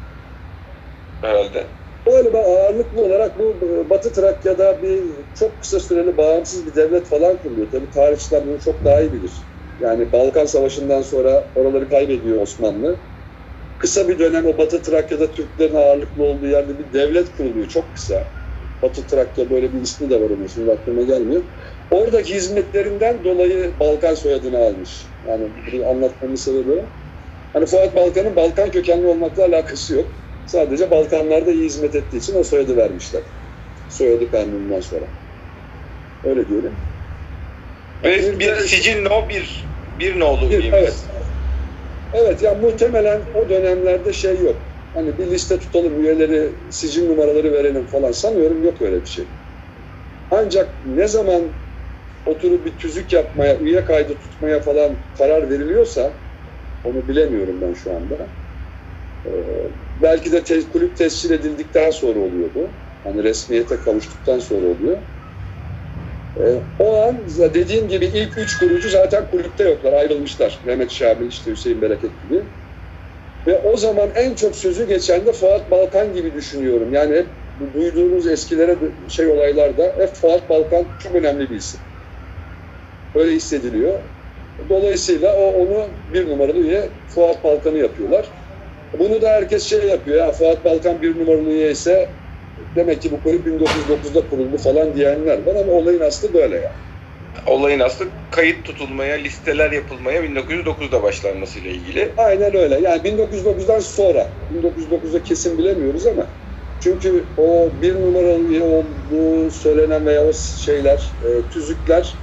[1.20, 1.66] herhalde.
[2.06, 5.02] Galiba ağırlıklı olarak bu e, Batı Trakya'da bir
[5.34, 7.70] çok kısa süreli bağımsız bir devlet falan kuruluyor.
[7.70, 9.50] Tabii tarihçiler bunu çok daha iyi bilir.
[9.78, 13.00] Yani Balkan Savaşı'ndan sonra oraları kaybediyor Osmanlı.
[13.78, 17.66] Kısa bir dönem o Batı Trakya'da Türklerin ağırlıklı olduğu yerde bir devlet kuruluyor.
[17.68, 18.34] Çok kısa.
[18.82, 21.44] Batı Trakya böyle bir ismi de var onun şimdi aklıma gelmiyor.
[21.90, 25.16] Oradaki hizmetlerinden dolayı Balkan soyadını almış.
[25.24, 26.86] Yani bunu anlatmamın sebebi.
[27.52, 30.21] Hani Fuat Balkan'ın Balkan kökenli olmakla alakası yok.
[30.46, 33.22] Sadece Balkanlarda iyi hizmet ettiği için o soyadı vermişler.
[33.88, 35.08] Soyadı kanunundan sonra.
[36.24, 36.76] Öyle diyelim.
[38.04, 40.72] Ve bir sicil no bir bir nolu Bir, üyemiz.
[40.74, 41.08] evet.
[42.12, 44.62] Evet ya muhtemelen o dönemlerde şey yok.
[44.94, 49.24] Hani bir liste tutalım üyeleri, sicil numaraları verelim falan sanıyorum yok öyle bir şey.
[50.30, 51.42] Ancak ne zaman
[52.26, 56.12] oturup bir tüzük yapmaya, üye kaydı tutmaya falan karar veriliyorsa
[56.84, 58.28] onu bilemiyorum ben şu anda.
[59.26, 59.30] Ee,
[59.94, 62.70] belki de te- kulüp tescil edildikten sonra oluyor bu.
[63.04, 65.02] Hani resmiyete kavuştuktan sonra oluyor.
[66.40, 70.60] Ee, o an dediğim gibi ilk üç kurucu zaten kulüpte yoklar, ayrılmışlar.
[70.64, 72.44] Mehmet Şabil, işte Hüseyin Bereket gibi.
[73.46, 76.92] Ve o zaman en çok sözü geçen de Fuat Balkan gibi düşünüyorum.
[76.92, 81.80] Yani hep bu duyduğumuz eskilere şey olaylarda hep Fuat Balkan çok önemli bir isim.
[83.14, 83.98] Öyle hissediliyor.
[84.68, 88.41] Dolayısıyla o onu bir numaralı üye Fuat Balkan'ı yapıyorlar.
[88.98, 92.08] Bunu da herkes şey yapıyor ya Fuat Balkan bir numaralı üye ise
[92.76, 96.72] demek ki bu kulüp 1909'da kuruldu falan diyenler var ama olayın aslı böyle ya.
[97.46, 102.12] Olayın aslı kayıt tutulmaya, listeler yapılmaya 1909'da başlanmasıyla ilgili.
[102.16, 102.80] Aynen öyle.
[102.80, 104.28] Yani 1909'dan sonra.
[104.54, 106.26] 1909'da kesin bilemiyoruz ama
[106.80, 112.14] çünkü o bir numaralı üye olduğu söylenen veya o şeyler, e, tüzükler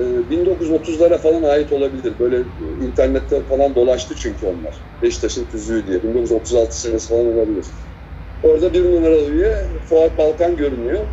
[0.00, 2.18] 1930'lara falan ait olabilir.
[2.18, 4.84] Böyle e, internette falan dolaştı çünkü onlar.
[5.02, 6.02] Beşiktaş'ın tüzüğü diye.
[6.02, 7.66] 1936 senesi falan olabilir.
[8.42, 9.56] Orada bir numaralı üye
[9.88, 11.06] Fuat Balkan görünüyor.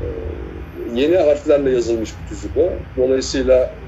[0.00, 0.06] E,
[0.86, 2.86] yeni harflerle yazılmış bir tüzük o.
[2.96, 3.78] Dolayısıyla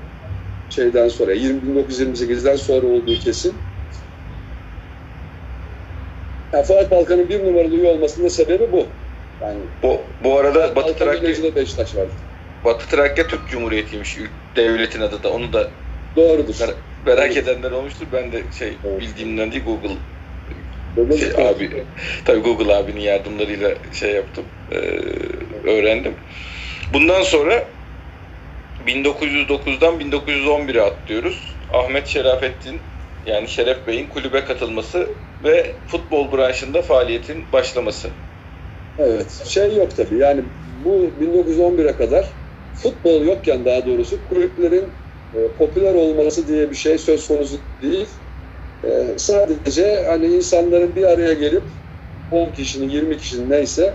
[0.68, 3.62] şeyden sonra 20, 1928'den sonra olduğu kesin.
[6.52, 8.86] Yani Fuat Balkan'ın bir numaralı üye olmasının da sebebi bu.
[9.40, 12.14] Yani Bu, bu arada Batı Balkan Trakya, Beşiktaş vardı.
[12.66, 14.18] Batı Trakya Türk Cumhuriyeti'ymiş
[14.56, 15.32] devletin adı da.
[15.32, 15.70] Onu da
[16.16, 16.54] Doğrudur.
[16.54, 16.74] Mer-
[17.06, 18.06] merak edenler olmuştur.
[18.12, 19.00] Ben de şey Evet.
[19.00, 19.90] bildiğimden değil Google
[20.96, 21.86] Böyle şey, bir- abi
[22.24, 24.44] tabii Google abinin yardımlarıyla şey yaptım.
[24.72, 24.76] e,
[25.64, 26.14] öğrendim.
[26.94, 27.68] Bundan sonra
[28.86, 31.56] 1909'dan 1911'e atlıyoruz.
[31.72, 32.82] Ahmet Şerafettin
[33.24, 35.08] yani Şeref Bey'in kulübe katılması
[35.44, 38.10] ve futbol branşında faaliyetin başlaması.
[38.98, 39.30] Evet.
[39.46, 40.18] Şey yok tabii.
[40.18, 40.44] Yani
[40.84, 42.34] bu 1911'e kadar
[42.76, 44.94] futbol yokken daha doğrusu kulüplerin
[45.34, 48.08] e, popüler olması diye bir şey söz konusu değil.
[48.84, 51.64] E, sadece hani insanların bir araya gelip
[52.30, 53.94] 10 kişinin 20 kişinin neyse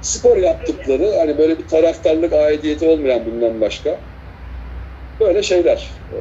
[0.00, 4.04] spor yaptıkları hani böyle bir taraftarlık aidiyeti olmayan bundan başka
[5.20, 6.16] böyle şeyler e,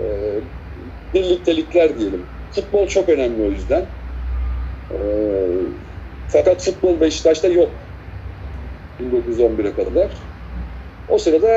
[1.13, 2.30] birliktelikler diyelim.
[2.52, 3.89] Futbol çok önemli o yüzden.
[4.91, 4.98] E,
[6.28, 7.89] fakat futbol Beşiktaş'ta yok.
[9.00, 10.28] 1911'e kadar.
[11.10, 11.50] O sırada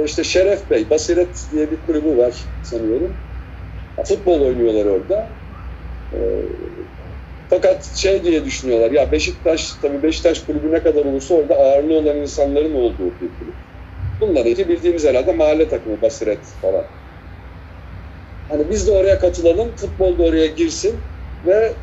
[0.00, 3.20] e, işte Şeref Bey, Basiret diye bir kulübü var sanıyorum.
[4.08, 5.38] Futbol oynuyorlar orada.
[6.14, 6.18] E,
[7.48, 12.16] fakat şey diye düşünüyorlar, ya Beşiktaş, tabii Beşiktaş kulübü ne kadar olursa orada ağırlığı olan
[12.16, 13.56] insanların olduğu bir kulüp.
[14.20, 16.90] Bunlarınki bildiğimiz herhalde mahalle takımı, Basiret falan.
[18.48, 21.04] Hani biz de oraya katılalım, futbol da oraya girsin
[21.44, 21.76] ve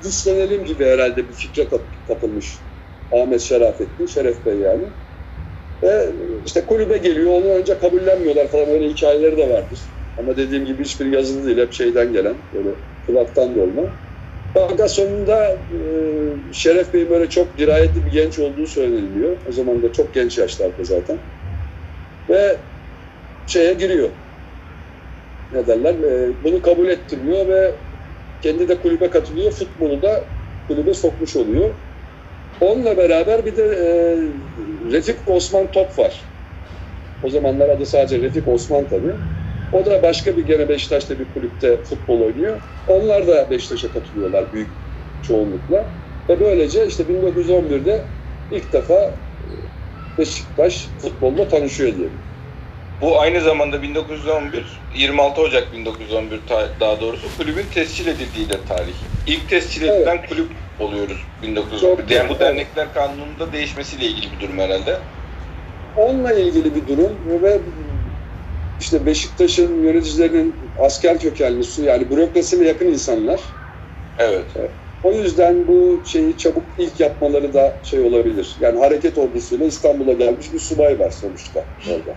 [0.00, 2.66] güçlenelim gibi herhalde bir fikre kap- kapılmış
[3.10, 4.92] Ahmet Şerafettin, Şeref Bey yani.
[5.82, 6.06] Ve
[6.44, 9.90] işte kulübe geliyor, onu önce kabullenmiyorlar falan öyle hikayeleri de vardır.
[10.16, 12.68] Ama dediğim gibi hiçbir yazılı değil, hep şeyden gelen, böyle
[13.06, 13.96] kulaktan dolma.
[14.54, 19.36] Fakat sonunda e, Şeref Bey'in böyle çok dirayetli bir genç olduğu söyleniliyor.
[19.44, 21.18] O zaman da çok genç yaşlarda zaten.
[22.28, 22.60] Ve
[23.46, 24.10] şeye giriyor.
[25.50, 25.94] Ne derler?
[25.94, 27.74] E, bunu kabul ettirmiyor ve
[28.40, 29.50] kendi de kulübe katılıyor.
[29.52, 30.28] Futbolu da
[30.68, 31.74] kulübe sokmuş oluyor.
[32.60, 33.86] Onunla beraber bir de e,
[34.92, 36.32] Refik Osman Top var.
[37.22, 39.16] O zamanlar adı sadece Refik Osman tabii.
[39.72, 42.62] O da başka bir gene Beşiktaş'ta bir kulüpte futbol oynuyor.
[42.86, 44.78] Onlar da Beşiktaş'a katılıyorlar büyük
[45.20, 46.00] çoğunlukla.
[46.30, 48.10] Ve böylece işte 1911'de
[48.50, 49.48] ilk defa e,
[50.18, 52.29] Beşiktaş futbolla tanışıyor diyelim.
[53.00, 58.92] Bu aynı zamanda 1911, 26 Ocak 1911 ta- daha doğrusu kulübün tescil edildiği de tarih.
[59.26, 60.46] İlk tescil edilen kulüp
[60.80, 61.80] oluyoruz 1911.
[61.80, 64.96] Çok Yani bu dernekler kanununda değişmesiyle ilgili bir durum herhalde.
[65.96, 67.58] Onunla ilgili bir durum ve
[68.80, 73.40] işte Beşiktaş'ın yöneticilerinin asker kökenlisi yani bürokrasiye yakın insanlar.
[74.18, 74.44] Evet.
[75.02, 78.56] O yüzden bu şeyi çabuk ilk yapmaları da şey olabilir.
[78.60, 82.14] Yani hareket ordusuyla İstanbul'a gelmiş bir subay var sonuçta orada.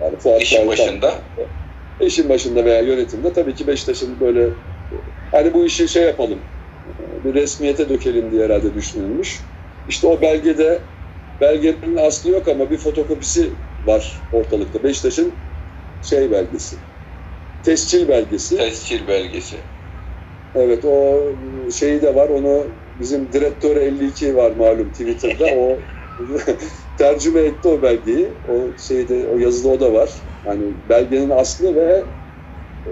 [0.00, 1.22] Yani Fuat İşin başında.
[2.00, 4.50] İşin başında veya yönetimde tabii ki Beşiktaş'ın böyle
[5.32, 6.38] hani bu işi şey yapalım,
[7.24, 9.44] bir resmiyete dökelim diye herhalde düşünülmüş.
[9.88, 10.82] İşte o belgede
[11.40, 13.50] belgenin aslı yok ama bir fotokopisi
[13.84, 14.82] var ortalıkta.
[14.82, 15.34] Beşiktaş'ın
[16.02, 16.76] şey belgesi.
[17.62, 18.56] Tescil belgesi.
[18.56, 19.56] Tescil belgesi.
[20.54, 21.22] Evet o
[21.72, 22.28] şeyi de var.
[22.28, 25.46] Onu bizim direktör 52 var malum Twitter'da.
[25.56, 25.80] O
[26.96, 28.38] tercüme etti o belgeyi.
[28.44, 30.10] O şeyde o yazıda o da var.
[30.44, 32.06] Hani belgenin aslı ve
[32.86, 32.90] e,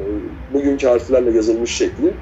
[0.49, 2.21] bugünkü harflerle yazılmış şekli.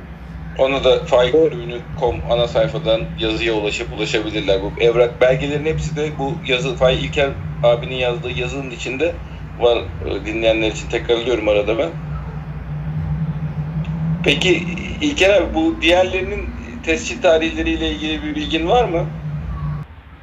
[0.59, 4.63] Onu da Faik O- Kulübü'nün.com ana sayfadan yazıya ulaşıp ulaşabilirler.
[4.63, 9.17] Bu evrak belgelerin hepsi de bu yazı Faik İlker abinin yazdığı yazının içinde
[9.59, 9.79] var.
[10.07, 11.93] Ee, Dinleyenler için tekrarlıyorum arada ben.
[14.23, 14.59] Peki
[15.01, 19.22] İlker abi bu diğerlerinin tescil tarihleriyle ilgili bir bilgin var mı?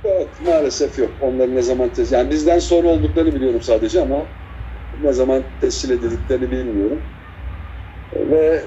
[0.09, 1.15] Evet maalesef yok.
[1.19, 2.15] Onların ne zaman tescil...
[2.15, 4.27] Yani bizden sonra olduklarını biliyorum sadece ama
[4.99, 7.03] ne zaman tescil edildiklerini bilmiyorum.
[8.15, 8.63] Ve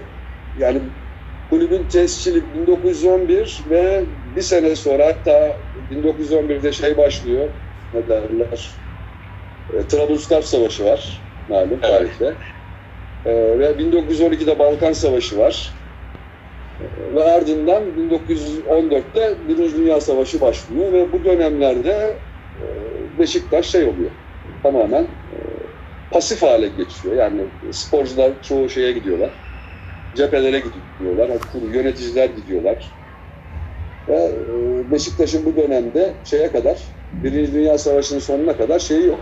[0.55, 0.83] yani
[1.51, 7.51] kulübün tescili 1911 ve bir sene sonra hatta 1911'de şey başlıyor.
[7.93, 8.81] Ne derler?
[9.75, 11.83] E, Trablusgarp Savaşı var malum Evet.
[11.83, 12.39] tarihte.
[13.25, 15.82] E, ve 1912'de Balkan Savaşı var.
[17.15, 22.17] Ve ardından 1914'te Birinci Dünya Savaşı başlıyor ve bu dönemlerde
[22.57, 22.65] e,
[23.19, 24.11] Beşiktaş şey oluyor.
[24.63, 25.37] Tamamen e,
[26.11, 27.15] pasif hale geçiyor.
[27.15, 27.41] Yani
[27.73, 29.31] sporcular çoğu şeye gidiyorlar.
[30.17, 30.63] Cephelere
[30.99, 31.31] gidiyorlar.
[31.75, 32.91] Yöneticiler gidiyorlar.
[34.09, 36.79] Ve e, Beşiktaş'ın bu dönemde şeye kadar
[37.13, 39.21] Birinci Dünya Savaşı'nın sonuna kadar şeyi yok.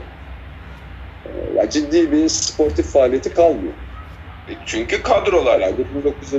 [1.55, 3.75] Yani ciddi bir sportif faaliyeti kalmıyor.
[4.67, 5.61] Çünkü kadrolar.
[5.61, 6.35] Herhalde 1900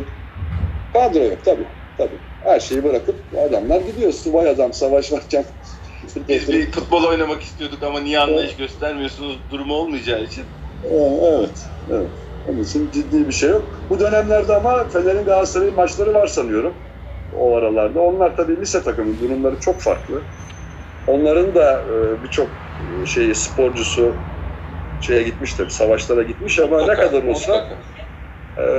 [0.94, 1.68] kadro yok tabii.
[1.98, 2.20] Tabii.
[2.44, 4.12] Her şeyi bırakıp adamlar gidiyor.
[4.12, 5.46] Subay adam savaş varken.
[6.30, 10.44] Biz bir futbol oynamak istiyorduk ama niye anlayış göstermiyorsunuz durumu olmayacağı için.
[10.84, 12.10] Ee, Evet, evet.
[12.50, 13.86] Onun için ciddi bir şey yok.
[13.90, 16.74] Bu dönemlerde ama Fener'in Galatasaray'ın maçları var sanıyorum.
[17.32, 18.02] O aralarda.
[18.02, 19.20] Onlar tabii lise takımı.
[19.20, 20.22] Durumları çok farklı.
[21.08, 22.50] Onların da e, birçok
[22.80, 24.26] e, şeyi sporcusu
[25.00, 27.70] şeye gitmiş tabii, savaşlara gitmiş ama ne kadar olsa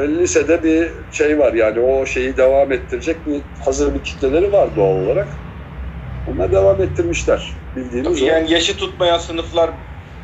[0.09, 4.95] lisede bir şey var yani o şeyi devam ettirecek bir hazır bir kitleleri var doğal
[4.95, 5.43] olarak.
[6.25, 8.27] Onlar devam ettirmişler bildiğimiz Tabii o.
[8.27, 9.71] yani yaşı tutmayan sınıflar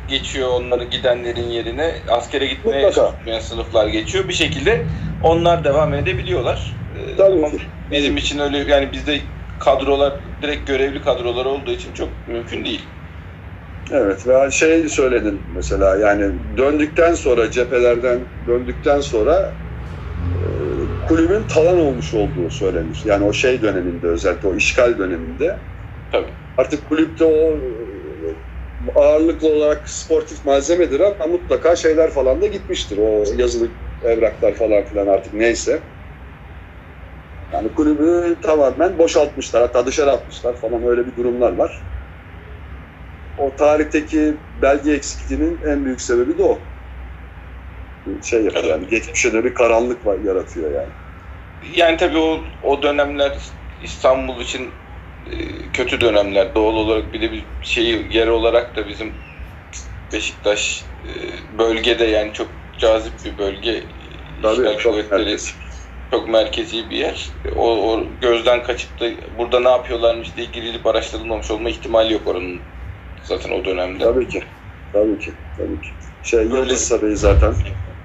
[0.07, 2.03] geçiyor onları gidenlerin yerine.
[2.07, 3.11] Askere gitmeye Mutlaka.
[3.11, 4.27] tutmayan sınıflar geçiyor.
[4.27, 4.87] Bir şekilde
[5.19, 6.83] onlar devam edebiliyorlar.
[6.95, 7.51] Ee, Tabii ama.
[7.91, 9.21] Bizim için öyle yani bizde
[9.59, 12.98] kadrolar direkt görevli kadrolar olduğu için çok mümkün değil.
[13.91, 19.53] Evet ve şey söyledin mesela yani döndükten sonra cephelerden döndükten sonra
[20.35, 20.39] e,
[21.07, 23.01] kulübün talan olmuş olduğu söylenir.
[23.05, 25.59] Yani o şey döneminde özellikle o işgal döneminde.
[26.11, 26.31] Tabii.
[26.57, 27.59] Artık kulüpte o e,
[28.95, 32.97] ağırlıklı olarak sportif malzemedir ama mutlaka şeyler falan da gitmiştir.
[32.97, 33.67] O yazılı
[34.01, 35.79] evraklar falan filan artık neyse.
[37.53, 41.83] Yani kulübü tamamen boşaltmışlar hatta dışarı atmışlar falan öyle bir durumlar var.
[43.39, 46.59] O tarihteki belge eksikliğinin en büyük sebebi de o.
[48.23, 50.93] Şey yapıyor yani geçmişe de bir karanlık var, yaratıyor yani.
[51.61, 53.39] Yani tabii o o dönemler
[53.81, 54.71] İstanbul için
[55.25, 56.55] e, kötü dönemler.
[56.55, 59.13] Doğal olarak bir de bir şeyi yer olarak da bizim
[60.13, 61.09] Beşiktaş e,
[61.59, 63.87] bölgede yani çok cazip bir bölge.
[64.41, 65.55] Tabii çok kuvvetleri merkez.
[66.11, 67.31] çok merkezi bir yer.
[67.55, 72.78] O, o gözden kaçıp da burada ne yapıyorlarmış diye girilip araştırılmamış olma ihtimali yok oranın
[73.21, 74.03] zaten o dönemde.
[74.03, 74.43] Tabii ki.
[74.93, 75.33] Tabii ki.
[75.57, 75.89] Tabii ki.
[76.21, 77.55] Şey Böyle- Yıldız Sarayı zaten.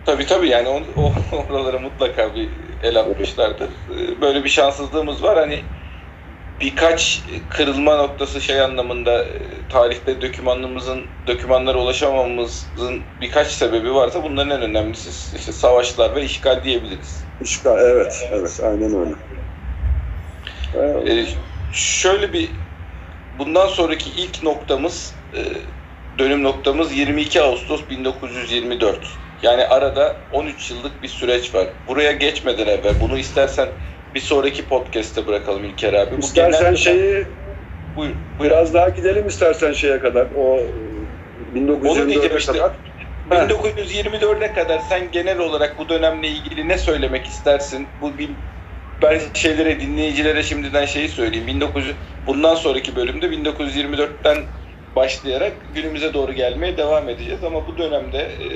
[0.05, 1.15] Tabii tabii yani o, o
[1.49, 2.51] oralara mutlaka bir
[2.81, 3.71] el atmışlardır.
[3.99, 5.39] Ee, Böyle bir şanssızlığımız var.
[5.39, 5.65] Hani
[6.61, 14.63] birkaç kırılma noktası şey anlamında e, tarihte dokümanımızın dokümanlara ulaşamamamızın birkaç sebebi varsa bunların en
[14.71, 17.25] önemlisi işte savaşlar ve işgal diyebiliriz.
[17.41, 19.15] İşgal, evet, evet, aynen öyle.
[21.11, 21.27] Ee,
[21.71, 22.64] şöyle bir
[23.39, 25.39] bundan sonraki ilk noktamız e,
[26.19, 29.19] dönüm noktamız 22 Ağustos 1924.
[29.43, 31.69] Yani arada 13 yıllık bir süreç var.
[31.87, 33.69] Buraya geçmeden evvel bunu istersen
[34.15, 36.17] bir sonraki podcast'te bırakalım İlker abi.
[36.17, 37.27] Bu İstersen genel- şeyi
[37.97, 38.51] buyur, buyur.
[38.51, 40.29] biraz daha gidelim istersen şeye kadar.
[40.35, 42.53] O e, Onu 1924'e diyeceğim işte.
[42.53, 42.77] kadar.
[43.31, 43.51] Evet.
[43.51, 47.89] 1924'e kadar sen genel olarak bu dönemle ilgili ne söylemek istersin?
[48.01, 48.19] Bu
[49.03, 51.47] ben şeylere dinleyicilere şimdiden şeyi söyleyeyim.
[51.47, 54.39] 1900 bundan sonraki bölümde 1924'ten
[54.97, 58.47] başlayarak günümüze doğru gelmeye devam edeceğiz ama bu dönemde e,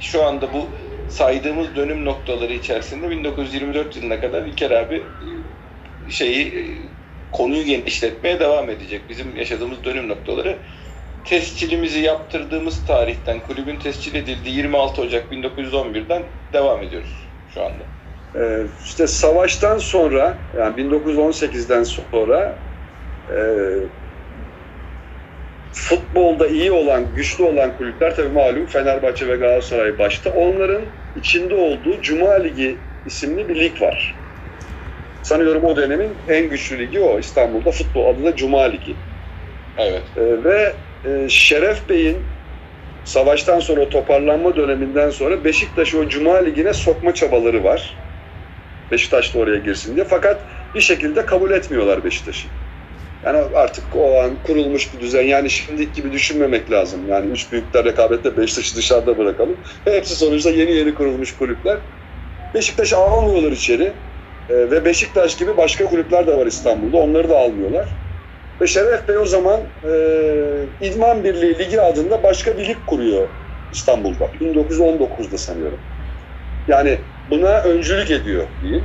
[0.00, 0.66] şu anda bu
[1.08, 6.62] saydığımız dönüm noktaları içerisinde 1924 yılına kadar İlker abi e, şeyi e,
[7.32, 9.02] konuyu genişletmeye devam edecek.
[9.08, 10.56] Bizim yaşadığımız dönüm noktaları
[11.24, 17.95] tescilimizi yaptırdığımız tarihten kulübün tescil edildiği 26 Ocak 1911'den devam ediyoruz şu anda.
[18.40, 22.54] Ee, işte savaştan sonra yani 1918'den sonra
[23.30, 23.38] e,
[25.72, 30.30] futbolda iyi olan, güçlü olan kulüpler tabii malum Fenerbahçe ve Galatasaray başta.
[30.30, 30.82] Onların
[31.16, 34.14] içinde olduğu Cuma Ligi isimli bir lig var.
[35.22, 37.18] Sanıyorum o dönemin en güçlü ligi o.
[37.18, 38.94] İstanbul'da futbol adı da Cuma Ligi.
[39.78, 40.02] Evet.
[40.16, 40.72] Ee, ve
[41.04, 42.16] e, Şeref Bey'in
[43.04, 47.96] savaştan sonra o toparlanma döneminden sonra Beşiktaş'ı o Cuma Ligi'ne sokma çabaları var.
[48.90, 50.04] Beşiktaş da oraya girsin diye.
[50.04, 52.48] Fakat bir şekilde kabul etmiyorlar Beşiktaş'ı.
[53.24, 55.22] Yani artık o an kurulmuş bir düzen.
[55.22, 57.08] Yani şimdiki gibi düşünmemek lazım.
[57.08, 59.62] Yani üç büyükler rekabette Beşiktaş'ı dışarıda bırakalım.
[59.84, 61.80] Hepsi sonuçta yeni yeni kurulmuş kulüpler.
[62.54, 63.82] Beşiktaş'ı almıyorlar içeri.
[64.48, 66.96] Ee, ve Beşiktaş gibi başka kulüpler de var İstanbul'da.
[66.96, 67.98] Onları da almıyorlar.
[68.60, 69.90] Ve Şeref Bey o zaman e,
[70.80, 73.28] İdman Birliği Ligi adında başka bir lig kuruyor
[73.70, 74.32] İstanbul'da.
[74.40, 75.84] 1919'da sanıyorum.
[76.66, 78.84] Yani buna öncülük ediyor diyeyim.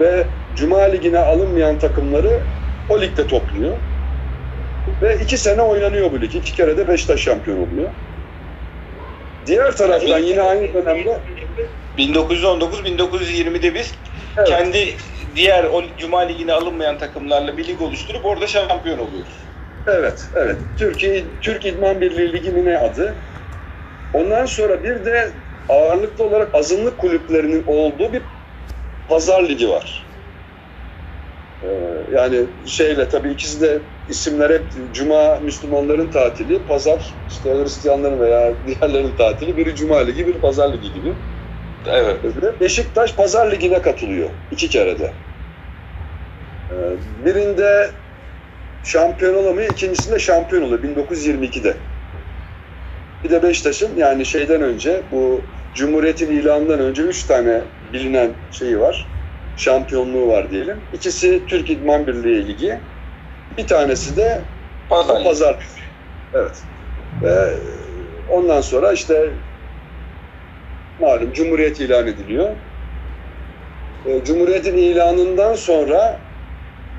[0.00, 0.24] Ve
[0.56, 2.40] Cuma Ligi'ne alınmayan takımları
[2.88, 3.76] o ligde topluyor.
[5.02, 6.34] Ve iki sene oynanıyor bu lig.
[6.34, 7.88] İki kere de Beşiktaş şampiyon oluyor.
[9.46, 11.18] Diğer taraftan yine aynı dönemde
[11.98, 13.94] 1919-1920'de biz
[14.36, 14.94] evet, kendi
[15.36, 19.32] diğer o Cuma Ligi'ne alınmayan takımlarla bir lig oluşturup orada şampiyon oluyoruz.
[19.86, 20.56] Evet, evet.
[20.78, 23.14] Türkiye Türk İdman Birliği Ligi'nin ne adı?
[24.14, 25.30] Ondan sonra bir de
[25.68, 28.22] ağırlıklı olarak azınlık kulüplerinin olduğu bir
[29.08, 30.12] pazar ligi var.
[31.62, 31.66] Ee,
[32.12, 39.16] yani şeyle tabii ikisi de isimler hep Cuma Müslümanların tatili, pazar işte Hristiyanların veya diğerlerin
[39.16, 39.56] tatili.
[39.56, 41.14] Biri Cuma Ligi, biri Pazar Ligi gibi.
[41.86, 42.24] Evet.
[42.24, 45.14] Ve Beşiktaş Pazar Ligi'ne katılıyor iki kere de.
[46.70, 46.74] Ee,
[47.24, 47.90] Birinde
[48.82, 51.91] şampiyon olamıyor, ikincisinde şampiyon oluyor 1922'de.
[53.24, 55.40] Bir de Beşiktaş'ın yani şeyden önce bu
[55.74, 57.60] Cumhuriyet'in ilanından önce üç tane
[57.92, 59.06] bilinen şeyi var.
[59.56, 60.76] Şampiyonluğu var diyelim.
[60.92, 62.78] İkisi Türk İdman Birliği Ligi.
[63.58, 64.40] Bir tanesi de
[64.88, 65.24] Pazar.
[65.24, 65.56] Pazar.
[66.34, 66.62] Evet.
[67.22, 67.48] Ve
[68.30, 69.30] ondan sonra işte
[71.00, 72.50] malum Cumhuriyet ilan ediliyor.
[74.06, 76.18] E, Cumhuriyet'in ilanından sonra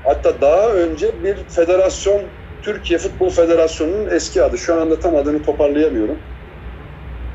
[0.04, 2.22] hatta daha önce bir federasyon
[2.64, 4.58] Türkiye Futbol Federasyonu'nun eski adı.
[4.58, 6.18] Şu anda tam adını toparlayamıyorum.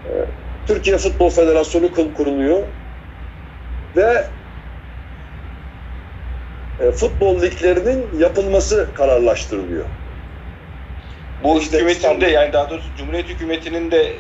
[0.06, 0.12] E,
[0.66, 2.68] Türkiye Futbol Federasyonu kuruluyor
[3.96, 4.28] ve
[6.80, 9.86] e, futbol liglerinin yapılması kararlaştırılıyor.
[11.44, 12.28] Bu İşte hükümetin de İstanbul.
[12.28, 14.18] yani daha doğrusu Cumhuriyet hükümetinin de e,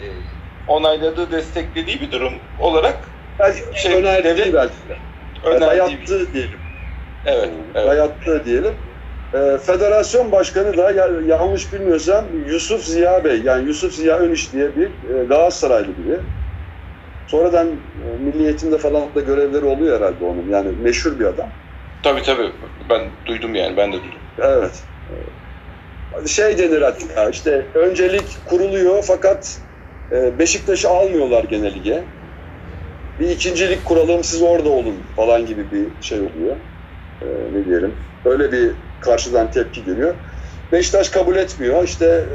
[0.67, 4.97] onayladığı, desteklediği bir durum olarak Yani Şey, önerdiği devlet- belki de.
[5.43, 6.59] önerdiği Dayattığı diyelim.
[7.25, 7.87] Evet, evet.
[7.87, 8.88] Dayattığı diyelim.
[9.33, 14.75] Ee, federasyon başkanı da ya- yanlış bilmiyorsam Yusuf Ziya Bey, yani Yusuf Ziya Öniş diye
[14.75, 16.19] bir e, Galatasaraylı biri.
[17.25, 20.49] Sonradan e, milli eğitimde falan da görevleri oluyor herhalde onun.
[20.49, 21.51] Yani meşhur bir adam.
[22.03, 22.51] Tabii tabii.
[22.89, 23.77] Ben duydum yani.
[23.77, 24.19] Ben de duydum.
[24.37, 24.85] Evet.
[26.27, 29.61] Şey denir hatta işte öncelik kuruluyor fakat
[30.11, 32.03] e, Beşiktaş'ı almıyorlar gene lige.
[33.19, 36.55] Bir ikincilik kuralım siz orada olun falan gibi bir şey oluyor.
[37.21, 37.95] Ee, ne diyelim.
[38.25, 40.15] Öyle bir karşıdan tepki geliyor.
[40.71, 41.83] Beşiktaş kabul etmiyor.
[41.83, 42.25] İşte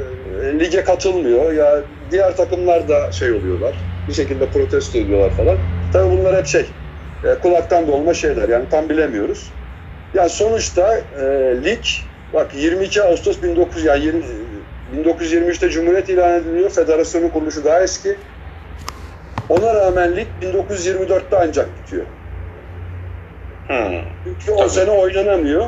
[0.43, 1.51] e, lige katılmıyor.
[1.53, 3.75] Ya diğer takımlar da şey oluyorlar.
[4.07, 5.57] Bir şekilde protesto ediyorlar falan.
[5.93, 6.65] Tabii bunlar hep şey
[7.23, 8.49] e, kulaktan dolma şeyler.
[8.49, 9.51] Yani tam bilemiyoruz.
[10.13, 11.23] Yani sonuçta e,
[11.63, 11.83] lig
[12.33, 14.23] bak 22 Ağustos 19 yani 20,
[14.95, 16.69] 1923'te Cumhuriyet ilan ediliyor.
[16.69, 18.17] Federasyonun kuruluşu daha eski.
[19.49, 22.05] Ona rağmen lig 1924'te ancak bitiyor.
[23.67, 24.01] Hmm.
[24.23, 24.69] Çünkü o Tabii.
[24.69, 25.65] sene oynanamıyor.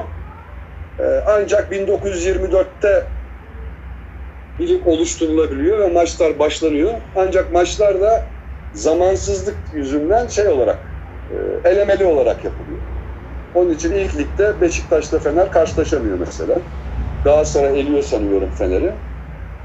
[0.99, 3.03] Ee, ancak 1924'te
[4.59, 6.93] bir lig oluşturulabiliyor ve maçlar başlanıyor.
[7.15, 8.23] Ancak maçlar da
[8.73, 10.79] zamansızlık yüzünden şey olarak,
[11.63, 12.79] e, elemeli olarak yapılıyor.
[13.55, 16.55] Onun için ilk ligde Beşiktaş'la Fener karşılaşamıyor mesela.
[17.23, 18.93] Galatasaray eliyor sanıyorum Fener'i.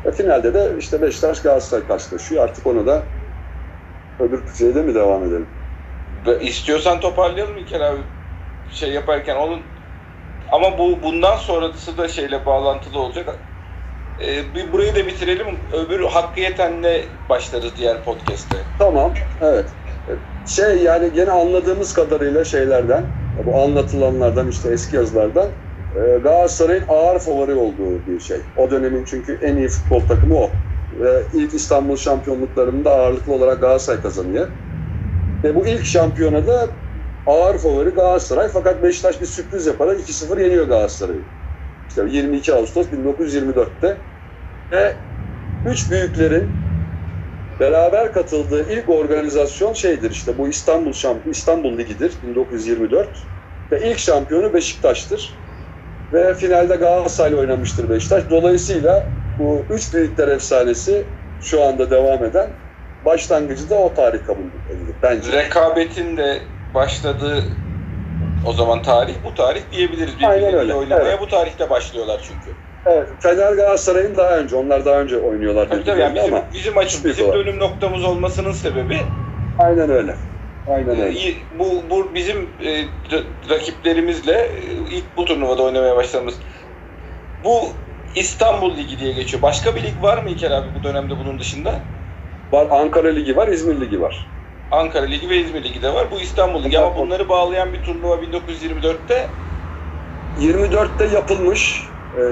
[0.05, 2.45] Ve finalde de işte Beşiktaş Galatasaray karşılaşıyor.
[2.45, 3.03] Artık onu da
[4.21, 5.47] öbür şeyde mi devam edelim?
[6.41, 8.01] İstiyorsan toparlayalım İlker abi.
[8.73, 9.61] Şey yaparken onun
[10.53, 13.39] ama bu bundan sonrası da şeyle bağlantılı olacak.
[14.21, 15.61] e, bir burayı da bitirelim.
[15.73, 18.57] Öbür Hakkı Yeten'le başlarız diğer podcast'te.
[18.79, 19.71] Tamam, evet.
[20.47, 23.05] Şey yani gene anladığımız kadarıyla şeylerden,
[23.47, 25.49] bu anlatılanlardan işte eski yazılardan
[25.95, 28.39] e, Galatasaray'ın ağır favori olduğu bir şey.
[28.57, 30.51] O dönemin çünkü en iyi futbol takımı o.
[30.93, 34.49] Ve ilk İstanbul şampiyonluklarında ağırlıklı olarak Galatasaray kazanıyor.
[35.45, 36.82] Ve bu ilk şampiyonada
[37.27, 41.21] ağır favori Galatasaray fakat Beşiktaş bir sürpriz yaparak 2-0 yeniyor Galatasaray'ı.
[41.89, 43.97] İşte 22 Ağustos 1924'te
[44.73, 44.95] ve
[45.67, 46.51] üç büyüklerin
[47.61, 53.09] beraber katıldığı ilk organizasyon şeydir işte bu İstanbul Şamp İstanbul Ligi'dir 1924
[53.73, 55.35] ve ilk şampiyonu Beşiktaş'tır.
[56.13, 58.23] Ve finalde Galatasaray'la oynamıştır Beşiktaş.
[58.31, 59.07] Dolayısıyla
[59.39, 61.05] bu üç büyükler efsanesi
[61.43, 62.51] şu anda devam eden
[63.05, 65.33] başlangıcı da o tarih kabul edilir bence.
[65.33, 66.39] Rekabetin de
[66.75, 67.45] başladığı
[68.45, 70.19] o zaman tarih bu tarih diyebiliriz.
[70.19, 71.21] Birbirleriyle öyle, oynamaya evet.
[71.21, 72.57] bu tarihte başlıyorlar çünkü.
[72.87, 76.79] Evet, Fener Galatasaray'ın daha önce, onlar daha önce oynuyorlar Tabii tabii yani bizim, ama bizim
[76.79, 77.47] açım, büyük bizim olarak.
[77.47, 78.99] dönüm noktamız olmasının sebebi
[79.59, 80.17] aynen öyle.
[80.67, 81.29] Aynen öyle.
[81.29, 82.65] e, bu, bu bizim e,
[83.11, 84.61] ra- rakiplerimizle e,
[84.97, 86.35] ilk bu turnuvada oynamaya başlamamız.
[87.45, 87.73] Bu
[88.15, 89.43] İstanbul Ligi diye geçiyor.
[89.43, 91.85] Başka bir lig var mı İlker abi bu dönemde bunun dışında?
[92.53, 94.33] Var Ankara Ligi var, İzmir Ligi var.
[94.73, 96.11] Ankara Ligi ve İzmir Ligi de var.
[96.11, 99.31] Bu İstanbul Ligi ama bunları bağlayan bir turnuva 1924'te
[100.37, 102.23] 24'te yapılmış e,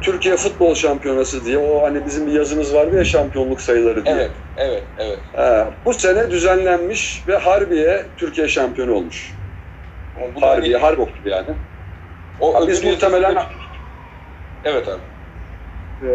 [0.00, 4.14] Türkiye Futbol Şampiyonası diye o hani bizim bir yazımız vardı ya şampiyonluk sayıları diye.
[4.16, 5.18] evet evet evet.
[5.36, 9.38] Ha, bu sene düzenlenmiş ve Harbiye Türkiye şampiyonu olmuş.
[10.40, 11.48] Harbiye, hani- Harp okulu yani.
[12.38, 13.46] o Ha, biz muhtemelen-
[14.64, 15.02] Evet abi.
[16.02, 16.08] E,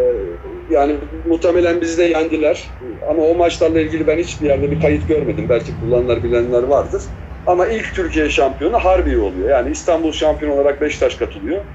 [0.70, 2.72] yani muhtemelen bizi de yendiler.
[3.10, 5.50] Ama o maçlarla ilgili ben hiçbir yerde bir kayıt görmedim.
[5.50, 7.02] Belki kullananlar bilenler vardır.
[7.46, 9.50] Ama ilk Türkiye şampiyonu Harbiye oluyor.
[9.50, 11.66] Yani İstanbul şampiyonu olarak Beşiktaş katılıyor.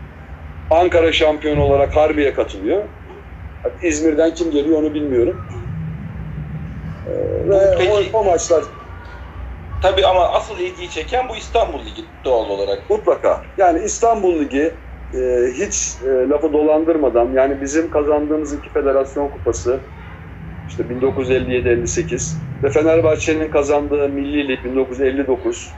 [0.70, 2.88] Ankara şampiyonu olarak Harbiye katılıyor.
[3.82, 5.40] İzmir'den kim geliyor onu bilmiyorum.
[7.06, 7.10] Ee,
[7.48, 8.64] ve Peki- o, o maçlar
[9.80, 12.90] Tabii ama asıl ilgiyi çeken bu İstanbul Ligi doğal olarak.
[12.90, 13.42] mutlaka.
[13.58, 14.74] Yani İstanbul Ligi
[15.14, 19.80] e, hiç e, lafı dolandırmadan yani bizim kazandığımız iki federasyon kupası
[20.68, 25.72] işte 1957-58 ve Fenerbahçe'nin kazandığı Milli Lig 1959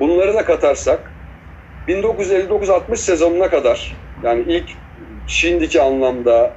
[0.00, 1.12] bunları da katarsak
[1.88, 4.70] 1959-60 sezonuna kadar yani ilk
[5.26, 6.54] şimdiki anlamda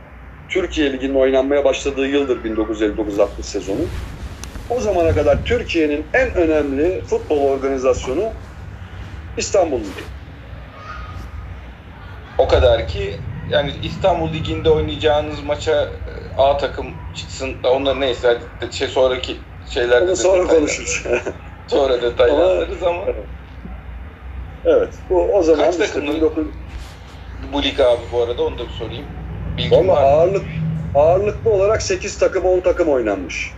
[0.50, 3.82] Türkiye Ligi'nin oynanmaya başladığı yıldır 1959-60 sezonu.
[4.70, 8.30] O zamana kadar Türkiye'nin en önemli futbol organizasyonu
[9.38, 10.21] İstanbul Ligi.
[12.42, 13.20] O kadar ki
[13.50, 20.08] yani İstanbul Ligi'nde oynayacağınız maça e, A takım çıksın da onlar neyse şey sonraki şeylerde
[20.08, 21.04] de sonra konuşuruz.
[21.68, 23.06] Sonra detaylandırırız ama
[24.66, 24.94] evet.
[25.10, 26.12] Bu o zaman Kaç işte takımlı?
[26.12, 26.48] 19
[27.54, 29.06] bu lig abi bu arada onu da bir sorayım.
[29.58, 30.02] Bilgin Valla var.
[30.04, 30.08] mı?
[30.08, 30.46] ağırlık
[30.94, 33.54] ağırlıklı olarak 8 takım 10 takım oynanmış.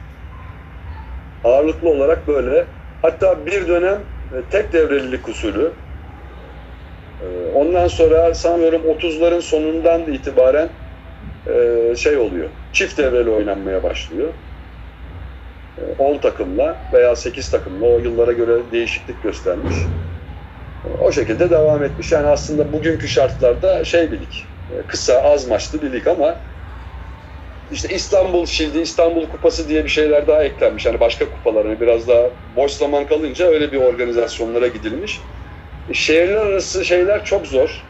[1.44, 2.68] Ağırlıklı olarak böyle.
[3.02, 5.83] Hatta bir dönem e, tek devrelilik usulü.
[7.24, 10.78] E, Ondan sonra sanıyorum 30'ların sonundan itibaren
[11.48, 12.52] e, şey oluyor.
[12.74, 14.36] Çift devreli oynanmaya başlıyor.
[15.78, 19.92] E, 10 takımla veya 8 takımla o yıllara göre değişiklik göstermiş.
[20.86, 22.12] E, O şekilde devam etmiş.
[22.12, 24.34] Yani aslında bugünkü şartlarda şey bir lig.
[24.70, 26.46] E, kısa, az maçlı bir lig ama
[27.70, 30.86] işte İstanbul Şildi, İstanbul Kupası diye bir şeyler daha eklenmiş.
[30.86, 35.34] Yani başka kupalarına biraz daha boş zaman kalınca öyle bir organizasyonlara gidilmiş.
[35.94, 37.86] Şehirler arası şeyler çok zor.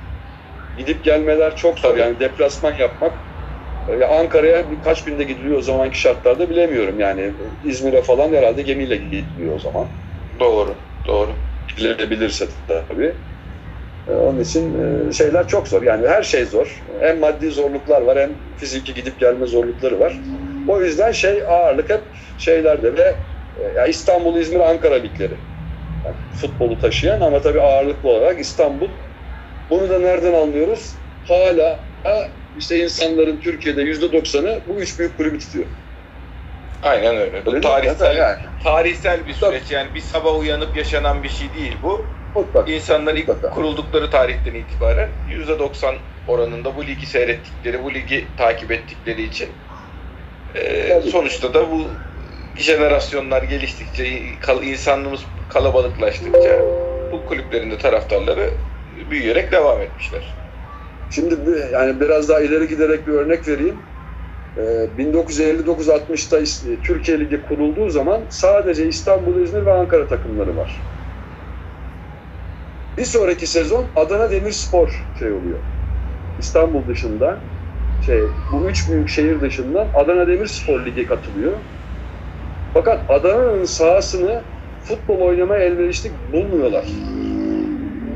[0.75, 1.97] Gidip gelmeler çok zor.
[1.97, 3.19] Yani deplasman yapmak.
[3.87, 6.99] E, Ankara'ya birkaç günde gidiliyor o zamanki şartlarda bilemiyorum.
[6.99, 7.33] Yani
[7.63, 9.87] İzmir'e falan herhalde gemiyle gidiliyor o zaman.
[10.39, 10.75] Doğru.
[11.07, 11.31] Doğru.
[11.67, 13.15] Gidilebilirse tabii.
[14.07, 14.73] E, Onun için
[15.09, 15.83] e, şeyler çok zor.
[15.83, 16.83] Yani her şey zor.
[17.01, 20.21] Hem maddi zorluklar var hem fiziki gidip gelme zorlukları var.
[20.67, 22.03] O yüzden şey ağırlık hep
[22.37, 23.15] şeylerde ve
[23.75, 25.39] ya İstanbul, İzmir, Ankara ligleri.
[26.31, 28.89] Futbolu taşıyan ama tabii ağırlıklı olarak İstanbul.
[29.69, 30.95] Bunu da nereden anlıyoruz?
[31.23, 35.65] Hala ha, işte insanların Türkiye'de yüzde doksanı bu üç büyük kulübü tutuyor.
[36.81, 37.45] Aynen öyle.
[37.45, 41.77] Bu Öyle tarihsel Yani, tarihsel bir süreç yani bir sabah uyanıp yaşanan bir şey değil
[41.81, 42.13] bu.
[42.35, 42.71] mutlaka.
[42.71, 43.49] İnsanlar ilk Mutlaka.
[43.55, 45.95] kuruldukları tarihten itibaren %90
[46.27, 49.49] oranında bu ligi seyrettikleri, bu ligi takip ettikleri için
[50.55, 51.11] e, Tabii.
[51.11, 51.91] sonuçta da bu
[52.55, 54.07] jenerasyonlar geliştikçe,
[54.63, 56.59] insanlığımız kalabalıklaştıkça
[57.11, 60.37] bu kulüplerin de taraftarları büyüyerek devam etmişler.
[61.09, 61.35] Şimdi
[61.73, 63.85] yani biraz daha ileri giderek bir örnek vereyim.
[64.57, 70.87] Ee, 1959-60'ta İs- Türkiye Ligi kurulduğu zaman sadece İstanbul, İzmir ve Ankara takımları var.
[72.97, 75.63] Bir sonraki sezon Adana Demirspor şey oluyor.
[76.37, 77.51] İstanbul dışında
[77.99, 81.65] şey bu üç büyük şehir dışından Adana Demirspor Ligi katılıyor.
[82.73, 84.43] Fakat Adana'nın sahasını
[84.83, 86.85] futbol oynamaya elverişli bulmuyorlar.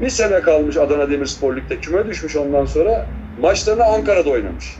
[0.01, 4.79] Bir sene kalmış Adana Demirspor Lig'de küme düşmüş ondan sonra maçlarını Ankara'da oynamış.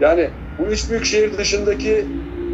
[0.00, 2.06] Yani bu üç büyük şehir dışındaki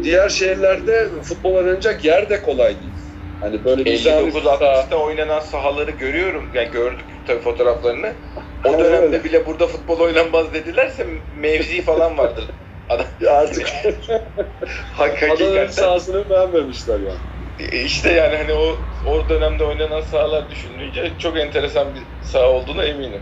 [0.03, 2.93] diğer şehirlerde futbol oynanacak yer de kolay değil.
[3.41, 6.49] Hani böyle güzel bir saha- 59-60'ta oynanan sahaları görüyorum.
[6.53, 8.13] Yani gördük tabii fotoğraflarını.
[8.65, 12.47] O dönemde bile burada futbol oynanmaz dedilerse mevzi falan vardır.
[12.89, 13.67] Adam artık
[14.93, 15.67] hak Adana'nın hakikaten.
[15.67, 17.19] sahasını beğenmemişler yani.
[17.85, 18.75] İşte yani hani o
[19.05, 23.21] o dönemde oynanan sahalar düşününce çok enteresan bir saha olduğuna eminim.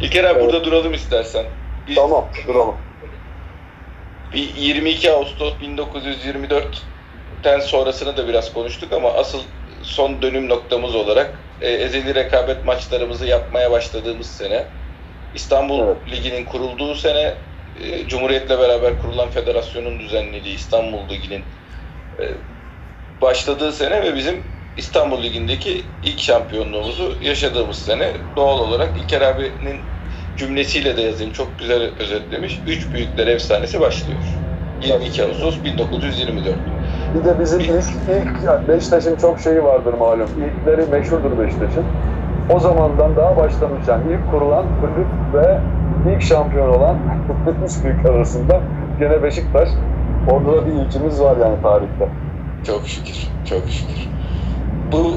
[0.00, 0.44] İlker abi Evet.
[0.44, 1.44] burada duralım istersen.
[1.88, 2.76] Biz Tamam, duralım.
[4.32, 9.42] bir 22 Ağustos 1924'ten sonrasını da biraz konuştuk ama asıl
[9.82, 14.66] son dönüm noktamız olarak e, ezeli rekabet maçlarımızı yapmaya başladığımız sene
[15.34, 15.96] İstanbul Evet.
[16.08, 17.34] Ligi'nin kurulduğu sene
[17.80, 21.42] e, Cumhuriyet'le beraber kurulan federasyonun düzenlediği İstanbul Ligi'nin
[22.20, 22.24] e,
[23.22, 24.42] başladığı sene ve bizim
[24.76, 29.80] İstanbul Ligi'ndeki ilk şampiyonluğumuzu yaşadığımız sene doğal olarak İlker abinin
[30.36, 32.60] cümlesiyle de yazayım çok güzel özetlemiş.
[32.66, 34.18] Üç büyükler efsanesi başlıyor.
[34.82, 36.54] 22 Ağustos 1924.
[37.14, 40.28] Bir de bizim ilk, ilk Beşiktaş'ın çok şeyi vardır malum.
[40.28, 41.84] İlkleri meşhurdur Beşiktaş'ın.
[42.50, 45.58] O zamandan daha başlamış yani ilk kurulan kulüp ve
[46.10, 46.96] ilk şampiyon olan
[47.66, 48.60] üç büyük arasında
[48.98, 49.68] gene Beşiktaş.
[50.30, 52.08] Orada da bir ilkimiz var yani tarihte.
[52.66, 54.08] Çok şükür, çok şükür.
[54.92, 55.14] Bu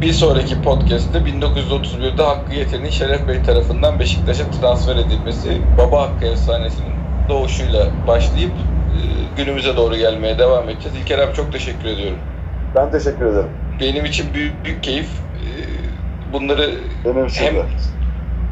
[0.00, 6.92] bir sonraki podcast'te 1931'de Hakkı Yeter'in Şeref Bey tarafından Beşiktaş'a transfer edilmesi, Baba Hakkı efsanesinin
[7.28, 8.98] doğuşuyla başlayıp e,
[9.36, 10.96] günümüze doğru gelmeye devam edeceğiz.
[10.98, 12.18] İlker abi çok teşekkür ediyorum.
[12.74, 13.50] Ben teşekkür ederim.
[13.80, 15.08] Benim için büyük, büyük keyif.
[15.08, 15.48] E,
[16.32, 16.70] Bunları
[17.04, 17.66] Benim Hem-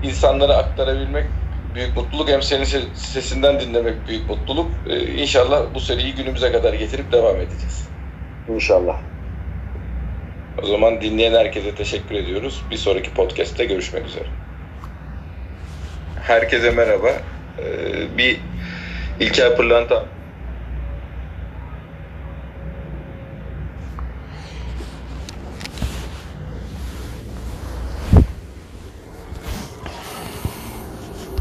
[0.03, 1.25] insanlara aktarabilmek
[1.77, 4.75] büyük mutluluk hem senin se- sesinden dinlemek büyük mutluluk.
[4.87, 7.91] E, İnşallah bu seriyi günümüze kadar getirip devam edeceğiz.
[8.49, 9.03] İnşallah.
[10.63, 12.65] O zaman dinleyen herkese teşekkür ediyoruz.
[12.71, 14.29] Bir sonraki podcast'te görüşmek üzere.
[16.15, 17.23] Herkese merhaba.
[17.59, 18.41] Ee, bir
[19.21, 20.16] İlker Pırlanta